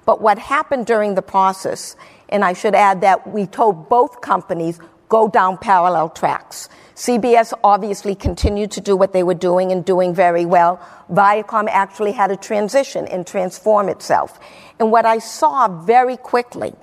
But 0.06 0.20
what 0.20 0.38
happened 0.38 0.86
during 0.86 1.16
the 1.16 1.22
process, 1.22 1.96
and 2.28 2.44
I 2.44 2.52
should 2.52 2.76
add 2.76 3.00
that 3.02 3.26
we 3.26 3.46
told 3.46 3.88
both 3.88 4.20
companies 4.20 4.82
go 5.10 5.28
down 5.28 5.58
parallel 5.58 6.10
tracks. 6.10 6.70
CBS 6.96 7.54
obviously 7.64 8.16
continued 8.16 8.72
to 8.72 8.82
do 8.82 8.96
what 8.96 9.14
they 9.14 9.22
were 9.22 9.36
doing 9.36 9.72
and 9.72 9.86
doing 9.86 10.16
very 10.16 10.46
well. 10.46 10.80
Viacom 11.12 11.68
actually 11.70 12.12
had 12.12 12.32
a 12.32 12.36
transition 12.36 13.06
and 13.08 13.26
transform 13.26 13.88
itself. 13.88 14.40
And 14.80 14.92
what 14.92 15.06
I 15.06 15.20
saw 15.20 15.68
very 15.68 16.18
quickly 16.18 16.74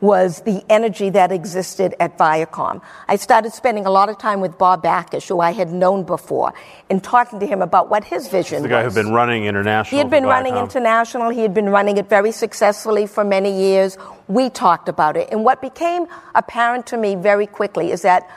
was 0.00 0.42
the 0.42 0.62
energy 0.68 1.10
that 1.10 1.32
existed 1.32 1.94
at 1.98 2.16
Viacom. 2.16 2.80
I 3.08 3.16
started 3.16 3.52
spending 3.52 3.84
a 3.84 3.90
lot 3.90 4.08
of 4.08 4.18
time 4.18 4.40
with 4.40 4.56
Bob 4.58 4.82
Bakish, 4.82 5.28
who 5.28 5.40
I 5.40 5.52
had 5.52 5.72
known 5.72 6.04
before, 6.04 6.54
and 6.88 7.02
talking 7.02 7.40
to 7.40 7.46
him 7.46 7.62
about 7.62 7.90
what 7.90 8.04
his 8.04 8.28
vision 8.28 8.62
the 8.62 8.68
guy 8.68 8.84
was. 8.84 8.94
who'd 8.94 9.04
been 9.04 9.12
running 9.12 9.44
international. 9.44 9.96
He 9.96 9.98
had 9.98 10.10
been 10.10 10.24
running 10.26 10.56
international. 10.56 11.30
He 11.30 11.40
had 11.40 11.54
been 11.54 11.68
running 11.68 11.96
it 11.96 12.08
very 12.08 12.32
successfully 12.32 13.06
for 13.06 13.24
many 13.24 13.52
years. 13.52 13.98
We 14.28 14.50
talked 14.50 14.88
about 14.88 15.16
it. 15.16 15.28
And 15.32 15.44
what 15.44 15.60
became 15.60 16.06
apparent 16.34 16.86
to 16.88 16.96
me 16.96 17.16
very 17.16 17.46
quickly 17.46 17.90
is 17.90 18.02
that 18.02 18.28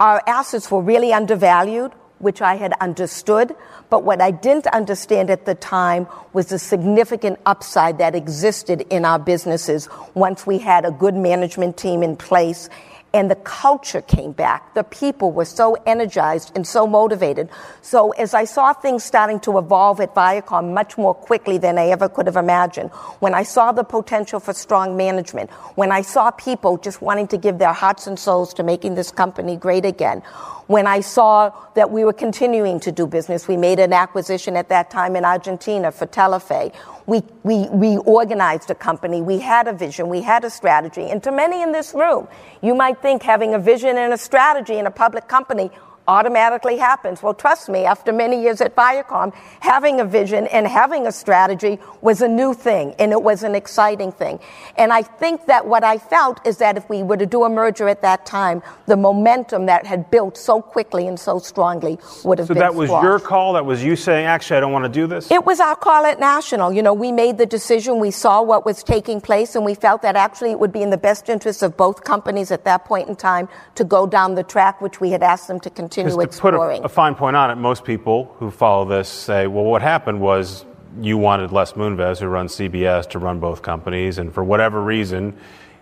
our 0.00 0.22
assets 0.26 0.70
were 0.70 0.82
really 0.82 1.12
undervalued 1.12 1.92
which 2.18 2.40
I 2.40 2.56
had 2.56 2.72
understood, 2.80 3.54
but 3.90 4.02
what 4.02 4.20
I 4.20 4.30
didn't 4.30 4.66
understand 4.68 5.30
at 5.30 5.44
the 5.46 5.54
time 5.54 6.06
was 6.32 6.46
the 6.46 6.58
significant 6.58 7.38
upside 7.46 7.98
that 7.98 8.14
existed 8.14 8.84
in 8.90 9.04
our 9.04 9.18
businesses 9.18 9.88
once 10.14 10.46
we 10.46 10.58
had 10.58 10.84
a 10.84 10.90
good 10.90 11.14
management 11.14 11.76
team 11.76 12.02
in 12.02 12.16
place 12.16 12.68
and 13.16 13.30
the 13.30 13.36
culture 13.36 14.02
came 14.02 14.32
back. 14.32 14.74
The 14.74 14.84
people 14.84 15.32
were 15.32 15.46
so 15.46 15.74
energized 15.86 16.52
and 16.54 16.66
so 16.66 16.86
motivated. 16.86 17.48
So 17.80 18.10
as 18.10 18.34
I 18.34 18.44
saw 18.44 18.74
things 18.74 19.04
starting 19.04 19.40
to 19.40 19.56
evolve 19.56 20.00
at 20.00 20.14
Viacom 20.14 20.74
much 20.74 20.98
more 20.98 21.14
quickly 21.14 21.56
than 21.56 21.78
I 21.78 21.86
ever 21.86 22.10
could 22.10 22.26
have 22.26 22.36
imagined, 22.36 22.90
when 23.20 23.32
I 23.32 23.42
saw 23.42 23.72
the 23.72 23.84
potential 23.84 24.38
for 24.38 24.52
strong 24.52 24.98
management, 24.98 25.50
when 25.76 25.92
I 25.92 26.02
saw 26.02 26.30
people 26.30 26.76
just 26.76 27.00
wanting 27.00 27.28
to 27.28 27.38
give 27.38 27.56
their 27.58 27.72
hearts 27.72 28.06
and 28.06 28.18
souls 28.18 28.52
to 28.54 28.62
making 28.62 28.96
this 28.96 29.10
company 29.10 29.56
great 29.56 29.86
again, 29.86 30.22
when 30.66 30.86
I 30.86 31.00
saw 31.00 31.52
that 31.74 31.90
we 31.90 32.04
were 32.04 32.12
continuing 32.12 32.80
to 32.80 32.92
do 32.92 33.06
business, 33.06 33.46
we 33.46 33.56
made 33.56 33.78
an 33.78 33.92
acquisition 33.92 34.56
at 34.56 34.68
that 34.68 34.90
time 34.90 35.14
in 35.14 35.24
Argentina 35.24 35.92
for 35.92 36.06
Telefe. 36.06 36.74
We, 37.06 37.22
we 37.44 37.68
reorganized 37.70 38.70
a 38.70 38.74
company. 38.74 39.22
We 39.22 39.38
had 39.38 39.68
a 39.68 39.72
vision. 39.72 40.08
We 40.08 40.22
had 40.22 40.44
a 40.44 40.50
strategy. 40.50 41.02
And 41.02 41.22
to 41.22 41.30
many 41.30 41.62
in 41.62 41.70
this 41.70 41.94
room, 41.94 42.26
you 42.62 42.74
might 42.74 43.00
think 43.00 43.22
having 43.22 43.54
a 43.54 43.58
vision 43.58 43.96
and 43.96 44.12
a 44.12 44.18
strategy 44.18 44.78
in 44.78 44.86
a 44.86 44.90
public 44.90 45.28
company 45.28 45.70
automatically 46.08 46.76
happens. 46.76 47.22
Well, 47.22 47.34
trust 47.34 47.68
me, 47.68 47.84
after 47.84 48.12
many 48.12 48.40
years 48.40 48.60
at 48.60 48.74
Viacom, 48.76 49.34
having 49.60 50.00
a 50.00 50.04
vision 50.04 50.46
and 50.48 50.66
having 50.66 51.06
a 51.06 51.12
strategy 51.12 51.78
was 52.00 52.22
a 52.22 52.28
new 52.28 52.54
thing 52.54 52.94
and 52.98 53.12
it 53.12 53.22
was 53.22 53.42
an 53.42 53.54
exciting 53.54 54.12
thing. 54.12 54.38
And 54.76 54.92
I 54.92 55.02
think 55.02 55.46
that 55.46 55.66
what 55.66 55.82
I 55.84 55.98
felt 55.98 56.46
is 56.46 56.58
that 56.58 56.76
if 56.76 56.88
we 56.88 57.02
were 57.02 57.16
to 57.16 57.26
do 57.26 57.44
a 57.44 57.48
merger 57.48 57.88
at 57.88 58.02
that 58.02 58.24
time, 58.24 58.62
the 58.86 58.96
momentum 58.96 59.66
that 59.66 59.86
had 59.86 60.10
built 60.10 60.36
so 60.36 60.62
quickly 60.62 61.08
and 61.08 61.18
so 61.18 61.38
strongly 61.38 61.98
would 62.24 62.38
have 62.38 62.48
so 62.48 62.54
been 62.54 62.60
So 62.60 62.66
that 62.66 62.74
was 62.74 62.88
squashed. 62.88 63.04
your 63.04 63.18
call? 63.18 63.54
That 63.54 63.66
was 63.66 63.82
you 63.82 63.96
saying, 63.96 64.26
actually, 64.26 64.58
I 64.58 64.60
don't 64.60 64.72
want 64.72 64.84
to 64.84 65.00
do 65.00 65.06
this? 65.06 65.30
It 65.30 65.44
was 65.44 65.58
our 65.60 65.76
call 65.76 66.06
at 66.06 66.20
National. 66.20 66.72
You 66.72 66.82
know, 66.82 66.94
we 66.94 67.10
made 67.10 67.38
the 67.38 67.46
decision, 67.46 67.98
we 67.98 68.12
saw 68.12 68.42
what 68.42 68.64
was 68.64 68.82
taking 68.82 69.20
place, 69.20 69.56
and 69.56 69.64
we 69.64 69.74
felt 69.74 70.02
that 70.02 70.14
actually 70.14 70.52
it 70.52 70.60
would 70.60 70.72
be 70.72 70.82
in 70.82 70.90
the 70.90 70.96
best 70.96 71.28
interest 71.28 71.62
of 71.62 71.76
both 71.76 72.04
companies 72.04 72.50
at 72.52 72.64
that 72.64 72.84
point 72.84 73.08
in 73.08 73.16
time 73.16 73.48
to 73.74 73.82
go 73.82 74.06
down 74.06 74.36
the 74.36 74.44
track 74.44 74.80
which 74.80 75.00
we 75.00 75.10
had 75.10 75.22
asked 75.22 75.48
them 75.48 75.58
to 75.60 75.70
continue 75.70 75.95
to 75.96 76.20
exploring. 76.20 76.78
put 76.78 76.82
a, 76.82 76.86
a, 76.86 76.88
fine 76.88 77.14
point 77.14 77.36
on 77.36 77.50
it, 77.50 77.56
most 77.56 77.84
people 77.84 78.34
who 78.38 78.50
follow 78.50 78.84
this 78.84 79.08
say, 79.08 79.46
well, 79.46 79.64
what 79.64 79.82
happened 79.82 80.20
was 80.20 80.64
you 81.00 81.18
wanted 81.18 81.52
Les 81.52 81.72
Moonves, 81.72 82.18
who 82.20 82.26
runs 82.26 82.54
CBS, 82.54 83.08
to 83.10 83.18
run 83.18 83.40
both 83.40 83.62
companies, 83.62 84.18
and 84.18 84.32
for 84.32 84.44
whatever 84.44 84.82
reason, 84.82 85.36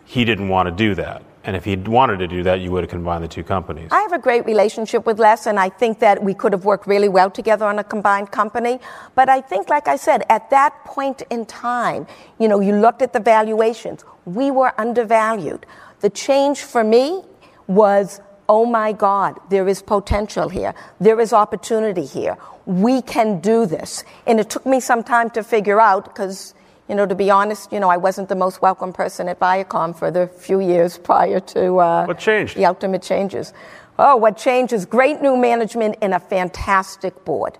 he 0.04 0.24
didn't 0.24 0.48
want 0.48 0.66
to 0.66 0.72
do 0.72 0.94
that. 0.94 1.22
And 1.44 1.56
if 1.56 1.64
he'd 1.64 1.86
wanted 1.86 2.18
to 2.18 2.26
do 2.26 2.42
that, 2.44 2.60
you 2.60 2.70
would 2.70 2.84
have 2.84 2.90
combined 2.90 3.22
the 3.22 3.28
two 3.28 3.44
companies. 3.44 3.88
I 3.92 4.00
have 4.00 4.12
a 4.12 4.18
great 4.18 4.46
relationship 4.46 5.04
with 5.04 5.18
Les, 5.18 5.46
and 5.46 5.60
I 5.60 5.68
think 5.68 5.98
that 5.98 6.22
we 6.22 6.32
could 6.32 6.52
have 6.52 6.64
worked 6.64 6.86
really 6.86 7.08
well 7.08 7.30
together 7.30 7.66
on 7.66 7.78
a 7.78 7.84
combined 7.84 8.30
company. 8.30 8.80
But 9.14 9.28
I 9.28 9.42
think, 9.42 9.68
like 9.68 9.86
I 9.86 9.96
said, 9.96 10.24
at 10.30 10.48
that 10.50 10.84
point 10.86 11.22
in 11.28 11.44
time, 11.44 12.06
you 12.38 12.48
know, 12.48 12.60
you 12.60 12.74
looked 12.74 13.02
at 13.02 13.12
the 13.12 13.20
valuations. 13.20 14.04
We 14.24 14.50
were 14.50 14.72
undervalued. 14.80 15.66
The 16.00 16.08
change 16.08 16.62
for 16.62 16.82
me 16.82 17.22
was 17.66 18.20
oh 18.48 18.66
my 18.66 18.92
God, 18.92 19.38
there 19.50 19.68
is 19.68 19.82
potential 19.82 20.48
here. 20.48 20.74
There 21.00 21.20
is 21.20 21.32
opportunity 21.32 22.04
here. 22.04 22.36
We 22.66 23.02
can 23.02 23.40
do 23.40 23.66
this. 23.66 24.04
And 24.26 24.40
it 24.40 24.50
took 24.50 24.66
me 24.66 24.80
some 24.80 25.02
time 25.02 25.30
to 25.30 25.42
figure 25.42 25.80
out 25.80 26.04
because, 26.04 26.54
you 26.88 26.94
know, 26.94 27.06
to 27.06 27.14
be 27.14 27.30
honest, 27.30 27.72
you 27.72 27.80
know, 27.80 27.88
I 27.88 27.96
wasn't 27.96 28.28
the 28.28 28.34
most 28.34 28.62
welcome 28.62 28.92
person 28.92 29.28
at 29.28 29.38
Viacom 29.38 29.96
for 29.96 30.10
the 30.10 30.26
few 30.26 30.60
years 30.60 30.98
prior 30.98 31.40
to 31.40 31.76
uh, 31.78 32.06
what 32.06 32.18
changed? 32.18 32.56
the 32.56 32.66
ultimate 32.66 33.02
changes. 33.02 33.52
Oh, 33.98 34.16
what 34.16 34.36
changed 34.36 34.72
is 34.72 34.86
great 34.86 35.22
new 35.22 35.36
management 35.36 35.96
and 36.02 36.14
a 36.14 36.20
fantastic 36.20 37.24
board. 37.24 37.58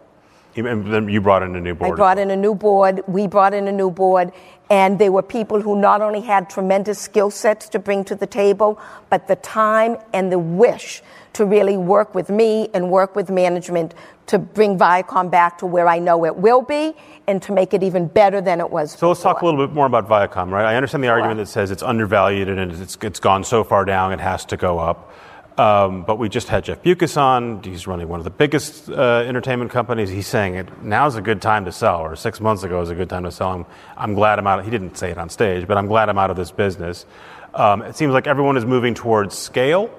And 0.57 0.93
then 0.93 1.09
you 1.09 1.21
brought 1.21 1.43
in 1.43 1.57
a 1.57 1.61
new 1.61 1.75
board. 1.75 1.93
I 1.93 1.97
brought 1.97 2.19
in 2.19 2.31
a 2.31 2.37
new 2.37 2.55
board. 2.55 3.03
We 3.09 3.26
brought 3.26 3.55
in 3.55 3.67
a 3.67 3.73
new 3.73 3.91
board. 3.91 4.33
And 4.71 4.99
they 4.99 5.11
were 5.11 5.23
people 5.23 5.61
who 5.61 5.78
not 5.78 6.00
only 6.00 6.23
had 6.23 6.49
tremendous 6.49 6.99
skill 6.99 7.30
sets 7.30 7.68
to 7.71 7.78
bring 7.78 8.04
to 8.04 8.14
the 8.14 8.26
table, 8.26 8.80
but 9.11 9.28
the 9.28 9.37
time 9.37 9.99
and 10.12 10.33
the 10.33 10.38
wish 10.38 11.02
to 11.35 11.44
really 11.44 11.76
work 11.76 12.14
with 12.14 12.30
me 12.30 12.68
and 12.73 12.90
work 12.90 13.14
with 13.14 13.28
management 13.28 13.94
to 14.26 14.38
bring 14.38 14.78
Viacom 14.78 15.30
back 15.30 15.59
to 15.59 15.66
where 15.66 15.87
I 15.87 15.99
know 15.99 16.25
it 16.25 16.37
will 16.37 16.62
be 16.62 16.94
and 17.26 17.42
to 17.42 17.52
make 17.52 17.75
it 17.75 17.83
even 17.83 18.06
better 18.06 18.40
than 18.40 18.61
it 18.61 18.71
was. 18.71 18.92
So 18.92 18.97
before. 18.97 19.09
let's 19.11 19.23
talk 19.23 19.42
a 19.42 19.44
little 19.44 19.66
bit 19.66 19.75
more 19.75 19.87
about 19.87 20.09
Viacom, 20.09 20.50
right? 20.50 20.64
I 20.64 20.76
understand 20.76 21.04
the 21.04 21.09
argument 21.09 21.38
that 21.38 21.47
says 21.47 21.71
it's 21.71 21.83
undervalued 21.83 22.49
and 22.49 22.73
it's, 22.73 22.97
it's 23.02 23.21
gone 23.21 23.44
so 23.44 23.64
far 23.64 23.85
down 23.85 24.12
it 24.12 24.21
has 24.21 24.44
to 24.47 24.56
go 24.56 24.78
up. 24.78 25.12
Um, 25.57 26.03
but 26.03 26.19
we 26.19 26.29
just 26.29 26.49
had 26.49 26.65
Jeff 26.65 26.83
Bewkes 26.83 27.17
on. 27.17 27.63
He's 27.63 27.87
running 27.87 28.09
one 28.09 28.19
of 28.19 28.25
the 28.25 28.31
biggest 28.31 28.89
uh, 28.89 29.23
entertainment 29.27 29.71
companies. 29.71 30.11
He's 30.11 30.27
saying 30.27 30.57
it 30.57 30.83
now's 30.83 31.15
a 31.15 31.21
good 31.21 31.41
time 31.41 31.65
to 31.67 31.73
sell, 31.73 32.01
or 32.01 32.17
six 32.17 32.41
months 32.41 32.65
ago 32.65 32.81
was 32.81 32.91
a 32.91 32.95
good 32.95 33.09
time 33.09 33.23
to 33.23 33.31
sell. 33.31 33.51
I'm, 33.51 33.67
I'm 33.97 34.15
glad 34.15 34.41
I'm 34.41 34.49
out. 34.49 34.59
Of, 34.59 34.65
he 34.65 34.71
didn't 34.73 34.97
say 34.97 35.13
it 35.13 35.19
on 35.19 35.29
stage, 35.29 35.69
but 35.69 35.77
I'm 35.77 35.87
glad 35.87 36.09
I'm 36.09 36.19
out 36.19 36.31
of 36.31 36.37
this 36.37 36.51
business. 36.51 37.07
Um, 37.55 37.83
it 37.83 37.95
seems 37.95 38.13
like 38.13 38.27
everyone 38.27 38.57
is 38.57 38.65
moving 38.65 38.95
towards 38.95 39.39
scale. 39.39 39.97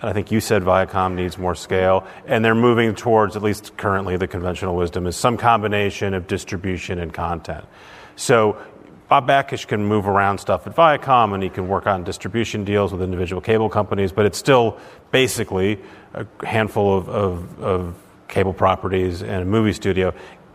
And 0.00 0.08
I 0.08 0.12
think 0.14 0.32
you 0.32 0.40
said 0.40 0.62
Viacom 0.62 1.14
needs 1.14 1.38
more 1.38 1.54
scale, 1.54 2.06
and 2.26 2.44
they're 2.44 2.54
moving 2.54 2.94
towards, 2.94 3.36
at 3.36 3.42
least 3.42 3.76
currently, 3.76 4.16
the 4.16 4.26
conventional 4.26 4.74
wisdom 4.74 5.06
is 5.06 5.16
some 5.16 5.36
combination 5.36 6.14
of 6.14 6.26
distribution 6.26 6.98
and 6.98 7.12
content. 7.12 7.64
So 8.16 8.56
Bob 9.08 9.28
Bakish 9.28 9.66
can 9.66 9.84
move 9.84 10.08
around 10.08 10.38
stuff 10.38 10.66
at 10.66 10.74
Viacom 10.74 11.34
and 11.34 11.42
he 11.42 11.48
can 11.50 11.68
work 11.68 11.86
on 11.86 12.04
distribution 12.04 12.64
deals 12.64 12.92
with 12.92 13.02
individual 13.02 13.40
cable 13.40 13.68
companies, 13.68 14.12
but 14.12 14.24
it's 14.24 14.38
still 14.38 14.78
basically 15.10 15.78
a 16.14 16.26
handful 16.44 16.96
of, 16.96 17.08
of, 17.08 17.62
of 17.62 17.94
cable 18.28 18.54
properties 18.54 19.22
and 19.22 19.42
a 19.42 19.44
movie 19.44 19.72
studio. 19.72 20.14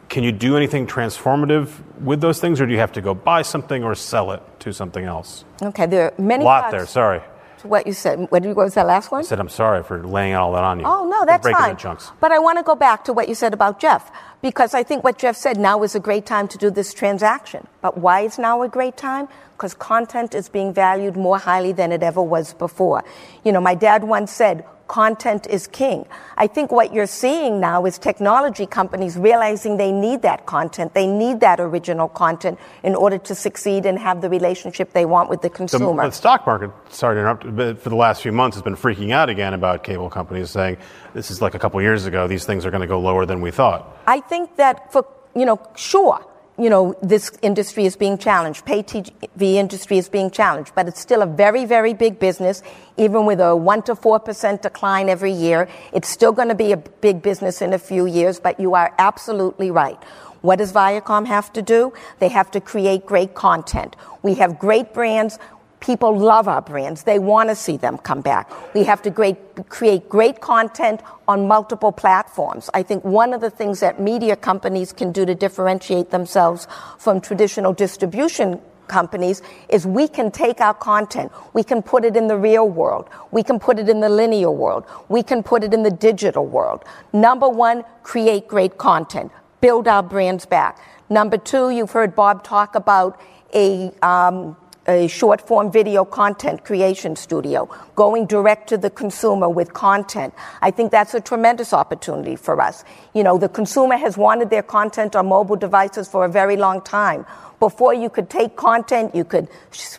Can 0.09 0.23
you 0.23 0.31
do 0.31 0.57
anything 0.57 0.87
transformative 0.87 1.71
with 2.01 2.19
those 2.19 2.39
things, 2.41 2.59
or 2.59 2.65
do 2.65 2.71
you 2.73 2.79
have 2.79 2.91
to 2.93 3.01
go 3.01 3.13
buy 3.13 3.43
something 3.43 3.83
or 3.83 3.93
sell 3.93 4.31
it 4.31 4.41
to 4.61 4.73
something 4.73 5.05
else? 5.05 5.45
Okay, 5.61 5.85
there 5.85 6.05
are 6.05 6.21
many. 6.21 6.43
A 6.43 6.45
lot 6.45 6.71
there, 6.71 6.87
sorry 6.87 7.21
what 7.63 7.87
you 7.87 7.93
said. 7.93 8.31
What 8.31 8.43
was 8.55 8.73
that 8.75 8.85
last 8.85 9.11
one? 9.11 9.19
I 9.19 9.23
said, 9.23 9.39
I'm 9.39 9.49
sorry 9.49 9.83
for 9.83 10.05
laying 10.05 10.35
all 10.35 10.53
that 10.53 10.63
on 10.63 10.79
you. 10.79 10.85
Oh, 10.85 11.07
no, 11.07 11.25
that's 11.25 11.43
breaking 11.43 11.59
fine. 11.59 11.77
Chunks. 11.77 12.11
But 12.19 12.31
I 12.31 12.39
want 12.39 12.57
to 12.57 12.63
go 12.63 12.75
back 12.75 13.03
to 13.05 13.13
what 13.13 13.27
you 13.29 13.35
said 13.35 13.53
about 13.53 13.79
Jeff, 13.79 14.11
because 14.41 14.73
I 14.73 14.83
think 14.83 15.03
what 15.03 15.17
Jeff 15.17 15.35
said 15.35 15.57
now 15.57 15.83
is 15.83 15.95
a 15.95 15.99
great 15.99 16.25
time 16.25 16.47
to 16.49 16.57
do 16.57 16.69
this 16.69 16.93
transaction. 16.93 17.67
But 17.81 17.97
why 17.97 18.21
is 18.21 18.37
now 18.37 18.61
a 18.61 18.69
great 18.69 18.97
time? 18.97 19.27
Because 19.57 19.73
content 19.73 20.33
is 20.33 20.47
being 20.49 20.73
valued 20.73 21.17
more 21.17 21.37
highly 21.37 21.73
than 21.73 21.91
it 21.91 22.01
ever 22.03 22.21
was 22.21 22.53
before. 22.53 23.03
You 23.43 23.51
know, 23.51 23.61
my 23.61 23.75
dad 23.75 24.03
once 24.03 24.31
said, 24.31 24.63
content 24.89 25.47
is 25.47 25.67
king. 25.67 26.05
I 26.35 26.47
think 26.47 26.71
what 26.71 26.93
you're 26.93 27.07
seeing 27.07 27.61
now 27.61 27.85
is 27.85 27.97
technology 27.97 28.65
companies 28.65 29.15
realizing 29.15 29.77
they 29.77 29.93
need 29.93 30.23
that 30.23 30.45
content. 30.45 30.93
They 30.93 31.07
need 31.07 31.39
that 31.39 31.61
original 31.61 32.09
content 32.09 32.59
in 32.83 32.95
order 32.95 33.17
to 33.19 33.35
succeed 33.35 33.85
and 33.85 33.97
have 33.97 34.19
the 34.21 34.29
relationship 34.29 34.91
they 34.91 35.05
want 35.05 35.29
with 35.29 35.41
the 35.41 35.49
consumer. 35.49 36.03
The, 36.03 36.09
the 36.09 36.15
stock 36.15 36.45
market, 36.45 36.71
sorry 36.89 37.15
to 37.15 37.19
interrupt, 37.21 37.55
but 37.55 37.79
for 37.79 37.89
the 37.89 37.95
last 37.95 38.21
few 38.21 38.33
months 38.33 38.57
has 38.57 38.63
been 38.63 38.75
freaking 38.75 39.11
out 39.11 39.29
again 39.29 39.53
about 39.53 39.83
cable 39.83 40.09
companies 40.09 40.49
saying 40.49 40.77
this 41.13 41.31
is 41.31 41.41
like 41.41 41.53
a 41.53 41.59
couple 41.59 41.79
years 41.81 42.05
ago, 42.05 42.27
these 42.27 42.45
things 42.45 42.65
are 42.65 42.71
going 42.71 42.81
to 42.81 42.87
go 42.87 42.99
lower 42.99 43.25
than 43.25 43.39
we 43.39 43.51
thought. 43.51 43.97
I 44.07 44.19
think 44.19 44.57
that 44.57 44.91
for, 44.91 45.05
you 45.35 45.45
know, 45.45 45.61
sure, 45.75 46.25
you 46.59 46.69
know, 46.69 46.95
this 47.01 47.31
industry 47.41 47.85
is 47.85 47.95
being 47.95 48.17
challenged. 48.17 48.65
Pay 48.65 48.83
TV 48.83 49.53
industry 49.53 49.97
is 49.97 50.09
being 50.09 50.29
challenged, 50.29 50.73
but 50.75 50.87
it's 50.87 50.99
still 50.99 51.21
a 51.21 51.25
very, 51.25 51.65
very 51.65 51.93
big 51.93 52.19
business. 52.19 52.61
Even 52.97 53.25
with 53.25 53.39
a 53.39 53.55
one 53.55 53.81
to 53.83 53.95
four 53.95 54.19
percent 54.19 54.61
decline 54.61 55.07
every 55.07 55.31
year, 55.31 55.69
it's 55.93 56.09
still 56.09 56.33
going 56.33 56.49
to 56.49 56.55
be 56.55 56.71
a 56.71 56.77
big 56.77 57.21
business 57.21 57.61
in 57.61 57.73
a 57.73 57.79
few 57.79 58.05
years. 58.05 58.39
But 58.39 58.59
you 58.59 58.75
are 58.75 58.93
absolutely 58.97 59.71
right. 59.71 60.01
What 60.41 60.57
does 60.59 60.71
Viacom 60.71 61.27
have 61.27 61.51
to 61.53 61.61
do? 61.61 61.93
They 62.19 62.29
have 62.29 62.51
to 62.51 62.61
create 62.61 63.05
great 63.05 63.33
content. 63.33 63.95
We 64.21 64.35
have 64.35 64.59
great 64.59 64.93
brands. 64.93 65.37
People 65.79 66.17
love 66.17 66.47
our 66.47 66.61
brands. 66.61 67.03
They 67.03 67.19
want 67.19 67.49
to 67.49 67.55
see 67.55 67.77
them 67.77 67.97
come 67.97 68.21
back. 68.21 68.51
We 68.73 68.83
have 68.83 69.01
to 69.03 69.09
great, 69.09 69.37
create 69.69 70.09
great 70.09 70.41
content 70.41 71.01
on 71.27 71.47
multiple 71.47 71.91
platforms. 71.91 72.69
I 72.73 72.83
think 72.83 73.03
one 73.05 73.33
of 73.33 73.41
the 73.41 73.49
things 73.49 73.79
that 73.79 73.99
media 73.99 74.35
companies 74.35 74.91
can 74.91 75.11
do 75.11 75.25
to 75.25 75.33
differentiate 75.33 76.09
themselves 76.11 76.67
from 76.97 77.21
traditional 77.21 77.71
distribution 77.73 78.59
companies 78.89 79.41
is 79.69 79.85
we 79.87 80.07
can 80.07 80.31
take 80.31 80.59
our 80.59 80.73
content, 80.73 81.31
we 81.53 81.63
can 81.63 81.81
put 81.81 82.03
it 82.03 82.17
in 82.17 82.27
the 82.27 82.35
real 82.35 82.67
world, 82.67 83.07
we 83.31 83.43
can 83.43 83.59
put 83.59 83.79
it 83.79 83.87
in 83.87 84.01
the 84.01 84.09
linear 84.09 84.51
world, 84.51 84.83
we 85.07 85.23
can 85.23 85.43
put 85.43 85.63
it 85.63 85.73
in 85.73 85.83
the 85.83 85.91
digital 85.91 86.45
world. 86.45 86.83
Number 87.13 87.47
one, 87.47 87.85
create 88.03 88.47
great 88.47 88.77
content, 88.77 89.31
build 89.61 89.87
our 89.87 90.03
brands 90.03 90.45
back. 90.45 90.79
Number 91.09 91.37
two, 91.37 91.69
you've 91.69 91.91
heard 91.91 92.15
Bob 92.15 92.43
talk 92.43 92.75
about 92.75 93.19
a 93.53 93.91
um, 94.01 94.57
a 94.89 95.07
short 95.07 95.39
form 95.39 95.71
video 95.71 96.03
content 96.03 96.65
creation 96.65 97.15
studio, 97.15 97.69
going 97.95 98.25
direct 98.25 98.67
to 98.69 98.77
the 98.77 98.89
consumer 98.89 99.47
with 99.47 99.71
content. 99.73 100.33
I 100.61 100.71
think 100.71 100.91
that's 100.91 101.13
a 101.13 101.21
tremendous 101.21 101.73
opportunity 101.73 102.35
for 102.35 102.59
us. 102.59 102.83
You 103.13 103.23
know, 103.23 103.37
the 103.37 103.49
consumer 103.49 103.97
has 103.97 104.17
wanted 104.17 104.49
their 104.49 104.63
content 104.63 105.15
on 105.15 105.27
mobile 105.27 105.55
devices 105.55 106.07
for 106.07 106.25
a 106.25 106.29
very 106.29 106.57
long 106.57 106.81
time. 106.81 107.25
Before 107.59 107.93
you 107.93 108.09
could 108.09 108.29
take 108.29 108.55
content, 108.55 109.13
you 109.13 109.25
could 109.25 109.49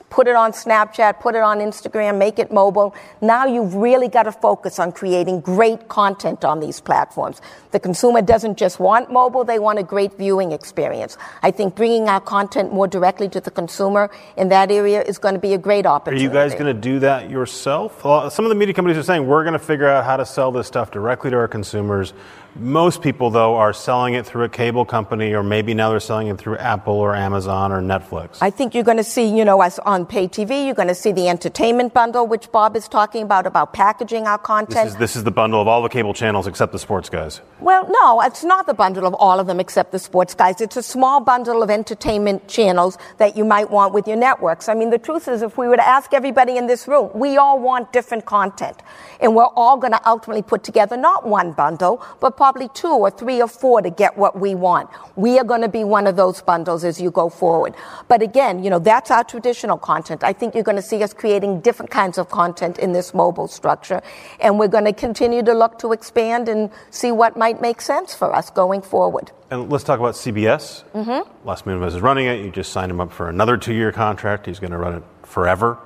put 0.08 0.26
it 0.26 0.34
on 0.34 0.52
Snapchat, 0.52 1.20
put 1.20 1.34
it 1.34 1.42
on 1.42 1.58
Instagram, 1.58 2.18
make 2.18 2.38
it 2.38 2.50
mobile. 2.50 2.94
Now 3.20 3.44
you've 3.44 3.74
really 3.74 4.08
got 4.08 4.22
to 4.22 4.32
focus 4.32 4.78
on 4.78 4.92
creating 4.92 5.40
great 5.42 5.88
content 5.88 6.44
on 6.44 6.60
these 6.60 6.80
platforms. 6.80 7.42
The 7.72 7.78
consumer 7.78 8.22
doesn't 8.22 8.56
just 8.56 8.80
want 8.80 9.12
mobile, 9.12 9.44
they 9.44 9.58
want 9.58 9.78
a 9.78 9.82
great 9.82 10.16
viewing 10.16 10.52
experience. 10.52 11.18
I 11.42 11.50
think 11.50 11.76
bringing 11.76 12.08
our 12.08 12.20
content 12.20 12.72
more 12.72 12.88
directly 12.88 13.28
to 13.28 13.40
the 13.40 13.50
consumer 13.50 14.10
in 14.36 14.48
that 14.48 14.70
area 14.70 15.02
is 15.02 15.18
going 15.18 15.34
to 15.34 15.40
be 15.40 15.52
a 15.52 15.58
great 15.58 15.86
opportunity. 15.86 16.26
Are 16.26 16.28
you 16.28 16.32
guys 16.32 16.54
going 16.54 16.74
to 16.74 16.80
do 16.80 16.98
that 17.00 17.30
yourself? 17.30 18.00
Some 18.02 18.44
of 18.44 18.48
the 18.48 18.54
media 18.54 18.74
companies 18.74 18.96
are 18.98 19.02
saying 19.02 19.26
we're 19.26 19.44
going 19.44 19.52
to 19.52 19.58
figure 19.58 19.86
out 19.86 20.04
how 20.04 20.16
to 20.16 20.24
sell 20.24 20.50
this 20.50 20.66
stuff 20.66 20.90
directly 20.90 21.30
to 21.30 21.36
our 21.36 21.48
consumers 21.48 22.14
Most 22.56 23.00
people, 23.00 23.30
though, 23.30 23.56
are 23.56 23.72
selling 23.72 24.14
it 24.14 24.26
through 24.26 24.44
a 24.44 24.48
cable 24.48 24.84
company, 24.84 25.32
or 25.32 25.42
maybe 25.42 25.72
now 25.72 25.90
they're 25.90 26.00
selling 26.00 26.26
it 26.26 26.38
through 26.38 26.56
Apple 26.56 26.94
or 26.94 27.14
Amazon 27.14 27.70
or 27.70 27.80
Netflix. 27.80 28.38
I 28.40 28.50
think 28.50 28.74
you're 28.74 28.84
going 28.84 28.96
to 28.96 29.04
see, 29.04 29.24
you 29.24 29.44
know, 29.44 29.60
as 29.62 29.78
on 29.80 30.04
pay 30.04 30.26
TV, 30.26 30.66
you're 30.66 30.74
going 30.74 30.88
to 30.88 30.94
see 30.94 31.12
the 31.12 31.28
entertainment 31.28 31.94
bundle, 31.94 32.26
which 32.26 32.50
Bob 32.50 32.76
is 32.76 32.88
talking 32.88 33.22
about, 33.22 33.46
about 33.46 33.72
packaging 33.72 34.26
our 34.26 34.38
content. 34.38 34.86
This 34.86 34.92
is, 34.94 34.98
this 34.98 35.16
is 35.16 35.24
the 35.24 35.30
bundle 35.30 35.62
of 35.62 35.68
all 35.68 35.80
the 35.80 35.88
cable 35.88 36.12
channels 36.12 36.48
except 36.48 36.72
the 36.72 36.78
sports 36.78 37.08
guys. 37.08 37.40
Well, 37.60 37.88
no, 37.88 38.20
it's 38.22 38.42
not 38.42 38.66
the 38.66 38.74
bundle 38.74 39.06
of 39.06 39.14
all 39.14 39.38
of 39.38 39.46
them 39.46 39.60
except 39.60 39.92
the 39.92 39.98
sports 40.00 40.34
guys. 40.34 40.60
It's 40.60 40.76
a 40.76 40.82
small 40.82 41.20
bundle 41.20 41.62
of 41.62 41.70
entertainment 41.70 42.48
channels 42.48 42.98
that 43.18 43.36
you 43.36 43.44
might 43.44 43.70
want 43.70 43.94
with 43.94 44.08
your 44.08 44.16
networks. 44.16 44.68
I 44.68 44.74
mean, 44.74 44.90
the 44.90 44.98
truth 44.98 45.28
is, 45.28 45.42
if 45.42 45.56
we 45.56 45.68
were 45.68 45.76
to 45.76 45.86
ask 45.86 46.12
everybody 46.12 46.56
in 46.56 46.66
this 46.66 46.88
room, 46.88 47.10
we 47.14 47.36
all 47.36 47.60
want 47.60 47.92
different 47.92 48.24
content. 48.24 48.82
And 49.20 49.36
we're 49.36 49.44
all 49.54 49.76
going 49.76 49.92
to 49.92 50.08
ultimately 50.08 50.42
put 50.42 50.64
together 50.64 50.96
not 50.96 51.26
one 51.26 51.52
bundle, 51.52 52.02
but 52.18 52.36
probably 52.40 52.68
two 52.68 52.88
or 52.88 53.10
three 53.10 53.42
or 53.42 53.46
four 53.46 53.82
to 53.82 53.90
get 53.90 54.16
what 54.16 54.40
we 54.40 54.54
want. 54.54 54.88
We 55.14 55.38
are 55.38 55.44
going 55.44 55.60
to 55.60 55.68
be 55.68 55.84
one 55.84 56.06
of 56.06 56.16
those 56.16 56.40
bundles 56.40 56.84
as 56.84 56.98
you 56.98 57.10
go 57.10 57.28
forward. 57.28 57.74
But 58.08 58.22
again, 58.22 58.64
you 58.64 58.70
know, 58.70 58.78
that's 58.78 59.10
our 59.10 59.22
traditional 59.24 59.76
content. 59.76 60.24
I 60.24 60.32
think 60.32 60.54
you're 60.54 60.64
going 60.64 60.76
to 60.76 60.88
see 60.90 61.02
us 61.02 61.12
creating 61.12 61.60
different 61.60 61.90
kinds 61.90 62.16
of 62.16 62.30
content 62.30 62.78
in 62.78 62.92
this 62.92 63.12
mobile 63.12 63.46
structure. 63.46 64.00
And 64.40 64.58
we're 64.58 64.68
going 64.68 64.86
to 64.86 64.94
continue 64.94 65.42
to 65.42 65.52
look 65.52 65.78
to 65.80 65.92
expand 65.92 66.48
and 66.48 66.70
see 66.88 67.12
what 67.12 67.36
might 67.36 67.60
make 67.60 67.82
sense 67.82 68.14
for 68.14 68.34
us 68.34 68.48
going 68.48 68.80
forward. 68.80 69.32
And 69.50 69.70
let's 69.70 69.84
talk 69.84 70.00
about 70.00 70.14
CBS. 70.14 70.84
Mm-hmm. 70.94 71.46
Les 71.46 71.62
Moonves 71.66 71.88
is 71.88 72.00
running 72.00 72.24
it. 72.24 72.42
You 72.42 72.50
just 72.50 72.72
signed 72.72 72.90
him 72.90 73.02
up 73.02 73.12
for 73.12 73.28
another 73.28 73.58
two 73.58 73.74
year 73.74 73.92
contract. 73.92 74.46
He's 74.46 74.60
going 74.60 74.72
to 74.72 74.78
run 74.78 74.94
it 74.94 75.02
forever. 75.24 75.76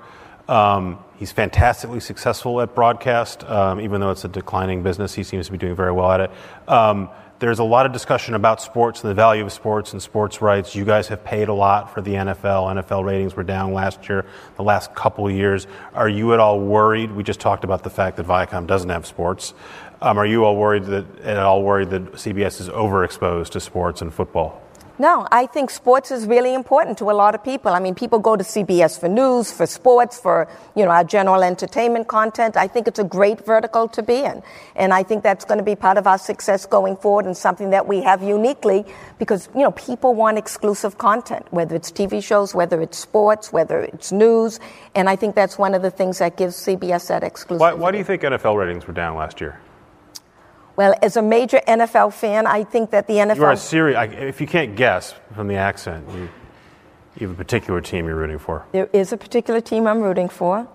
Um, 0.49 0.99
he's 1.17 1.33
fantastically 1.33 2.01
successful 2.01 2.61
at 2.61 2.75
broadcast, 2.75 3.45
um, 3.45 3.81
even 3.81 4.01
though 4.01 4.11
it's 4.11 4.25
a 4.25 4.29
declining 4.29 4.83
business. 4.83 5.15
He 5.15 5.23
seems 5.23 5.47
to 5.47 5.53
be 5.53 5.59
doing 5.59 5.75
very 5.75 5.93
well 5.93 6.11
at 6.11 6.21
it. 6.21 6.31
Um, 6.69 7.09
there's 7.41 7.59
a 7.59 7.65
lot 7.65 7.85
of 7.85 7.93
discussion 7.93 8.35
about 8.35 8.63
sports 8.63 9.03
and 9.03 9.11
the 9.11 9.15
value 9.15 9.45
of 9.45 9.53
sports 9.53 9.93
and 9.93 10.01
sports 10.01 10.41
rights. 10.41 10.75
You 10.75 10.85
guys 10.85 11.09
have 11.09 11.25
paid 11.25 11.49
a 11.49 11.53
lot 11.53 11.93
for 11.93 12.01
the 12.01 12.13
NFL. 12.13 12.73
NFL 12.75 13.05
ratings 13.05 13.35
were 13.35 13.43
down 13.43 13.73
last 13.73 14.09
year, 14.09 14.25
the 14.57 14.63
last 14.63 14.95
couple 14.95 15.31
years. 15.31 15.67
Are 15.95 16.09
you 16.09 16.33
at 16.33 16.41
all 16.41 16.61
worried? 16.61 17.11
We 17.13 17.23
just 17.23 17.41
talked 17.41 17.65
about 17.65 17.83
the 17.83 17.91
fact 17.91 18.17
that 18.19 18.27
Viacom 18.27 18.67
doesn't 18.67 18.89
have 18.89 19.05
sports. 19.05 19.53
Um, 20.01 20.17
are 20.17 20.27
you 20.27 20.45
all 20.45 20.57
worried 20.57 20.85
that 20.85 21.21
at 21.21 21.39
all 21.39 21.63
worried 21.63 21.91
that 21.91 22.13
CBS 22.13 22.61
is 22.61 22.69
overexposed 22.69 23.51
to 23.51 23.61
sports 23.61 24.01
and 24.01 24.13
football? 24.13 24.64
No, 24.97 25.27
I 25.33 25.47
think 25.47 25.71
sports 25.71 26.13
is 26.13 26.25
really 26.25 26.55
important 26.55 26.99
to 26.99 27.11
a 27.11 27.13
lot 27.13 27.35
of 27.35 27.43
people. 27.43 27.73
I 27.73 27.81
mean, 27.81 27.97
people 27.97 28.21
go 28.21 28.37
to 28.37 28.45
CBS 28.45 28.99
for 28.99 29.09
news, 29.09 29.51
for 29.51 29.67
sports, 29.67 30.21
for, 30.21 30.47
you 30.77 30.85
know, 30.85 30.93
our 30.93 31.03
general 31.03 31.43
entertainment 31.43 32.07
content. 32.07 32.57
I 32.57 32.69
think 32.69 32.87
it's 32.87 33.01
a 33.01 33.05
great 33.05 33.45
vertical 33.45 33.89
to 33.89 34.03
be 34.05 34.19
in. 34.21 34.41
And 34.77 34.95
I 34.95 35.03
think 35.03 35.25
that's 35.25 35.45
going 35.45 35.59
to 35.59 35.65
be 35.65 35.75
part 35.75 35.99
of 35.99 36.07
our 36.07 36.17
success 36.17 36.65
going 36.65 36.97
forward 36.97 37.27
and 37.27 37.37
something 37.37 37.71
that 37.71 37.89
we 37.89 38.03
have 38.03 38.23
uniquely 38.23 38.85
because, 39.19 39.49
you 39.53 39.63
know, 39.63 39.73
people 39.73 40.15
want 40.15 40.39
exclusive 40.39 40.97
content, 40.97 41.45
whether 41.51 41.75
it's 41.75 41.91
TV 41.91 42.23
shows, 42.23 42.55
whether 42.55 42.81
it's 42.81 42.97
sports, 42.97 43.53
whether 43.53 43.81
it's 43.81 44.13
news. 44.13 44.61
And 44.95 45.09
I 45.09 45.17
think 45.17 45.35
that's 45.35 45.59
one 45.59 45.75
of 45.75 45.83
the 45.83 45.91
things 45.91 46.19
that 46.19 46.37
gives 46.37 46.55
CBS 46.55 47.09
that 47.09 47.25
exclusivity. 47.25 47.59
Why, 47.59 47.73
why 47.73 47.91
do 47.91 47.99
you 47.99 48.05
think 48.05 48.23
NFL 48.23 48.57
ratings 48.57 48.87
were 48.87 48.95
down 48.95 49.17
last 49.17 49.41
year? 49.41 49.59
Well, 50.77 50.95
as 51.03 51.17
a 51.17 51.23
major 51.23 51.61
NFL 51.69 52.13
fan, 52.13 52.47
I 52.47 52.65
think 52.65 52.91
that 52.91 53.07
the 53.07 53.15
NFL. 53.15 53.37
You 53.37 53.45
are 53.45 53.53
a 53.53 53.57
serious. 53.57 54.13
If 54.13 54.41
you 54.41 54.47
can't 54.47 54.75
guess 54.75 55.15
from 55.35 55.47
the 55.47 55.55
accent, 55.55 56.09
you, 56.11 56.29
you 57.17 57.29
have 57.29 57.37
a 57.37 57.39
particular 57.39 57.81
team 57.81 58.07
you're 58.07 58.17
rooting 58.17 58.39
for. 58.39 58.67
There 58.73 58.91
is 58.93 59.13
a 59.13 59.17
particular 59.17 59.61
team 59.61 59.87
I'm 59.87 60.01
rooting 60.01 60.29
for 60.29 60.69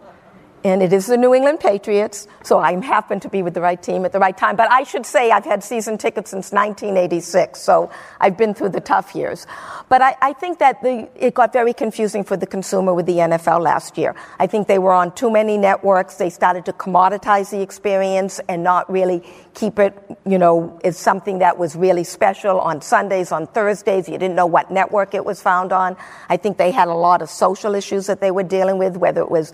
and 0.64 0.84
it 0.84 0.92
is 0.92 1.08
the 1.08 1.18
New 1.18 1.34
England 1.34 1.60
Patriots, 1.60 2.28
so 2.44 2.60
I 2.60 2.80
happen 2.82 3.20
to 3.22 3.30
be 3.30 3.42
with 3.44 3.54
the 3.54 3.62
right 3.62 3.82
team 3.82 4.04
at 4.04 4.12
the 4.12 4.20
right 4.20 4.38
time. 4.38 4.56
But 4.56 4.70
I 4.72 4.84
should 4.84 5.06
say 5.06 5.32
I've 5.32 5.46
had 5.46 5.64
season 5.64 5.98
tickets 5.98 6.32
since 6.32 6.52
1986, 6.52 7.60
so 7.60 7.90
I've 8.20 8.38
been 8.38 8.54
through 8.54 8.70
the 8.70 8.82
tough 8.82 9.16
years. 9.16 9.48
But 9.88 10.02
I, 10.02 10.16
I, 10.22 10.34
think 10.34 10.60
that 10.60 10.82
the, 10.82 11.08
it 11.16 11.34
got 11.34 11.54
very 11.54 11.74
confusing 11.74 12.24
for 12.24 12.36
the 12.36 12.46
consumer 12.46 12.94
with 12.94 13.06
the 13.06 13.18
NFL 13.18 13.62
last 13.62 13.98
year. 13.98 14.16
I 14.38 14.48
think 14.48 14.68
they 14.68 14.80
were 14.80 14.92
on 14.92 15.14
too 15.16 15.32
many 15.32 15.58
networks. 15.58 16.16
They 16.16 16.30
started 16.30 16.66
to 16.66 16.74
commoditize 16.74 17.52
the 17.52 17.62
experience 17.62 18.40
and 18.50 18.64
not 18.64 18.92
really 18.92 19.24
keep 19.54 19.80
it, 19.80 19.98
you 20.26 20.38
know, 20.38 20.80
as 20.84 20.98
something 20.98 21.40
that 21.40 21.58
was 21.58 21.76
really 21.76 22.04
special 22.04 22.60
on 22.60 22.82
Sundays, 22.82 23.32
on 23.32 23.48
Thursdays. 23.48 24.08
You 24.08 24.18
didn't 24.18 24.36
know 24.36 24.46
what 24.46 24.72
network 24.72 25.14
it 25.14 25.26
was 25.26 25.42
found 25.42 25.72
on. 25.72 25.96
I 26.28 26.38
think 26.38 26.58
they 26.58 26.72
had 26.72 26.88
a 26.88 26.94
lot 26.94 27.22
of 27.22 27.30
social 27.30 27.76
issues 27.76 28.08
that 28.08 28.22
they 28.22 28.32
were 28.32 28.44
dealing 28.44 28.78
with, 28.78 28.98
whether 28.98 29.22
it 29.22 29.32
was 29.32 29.54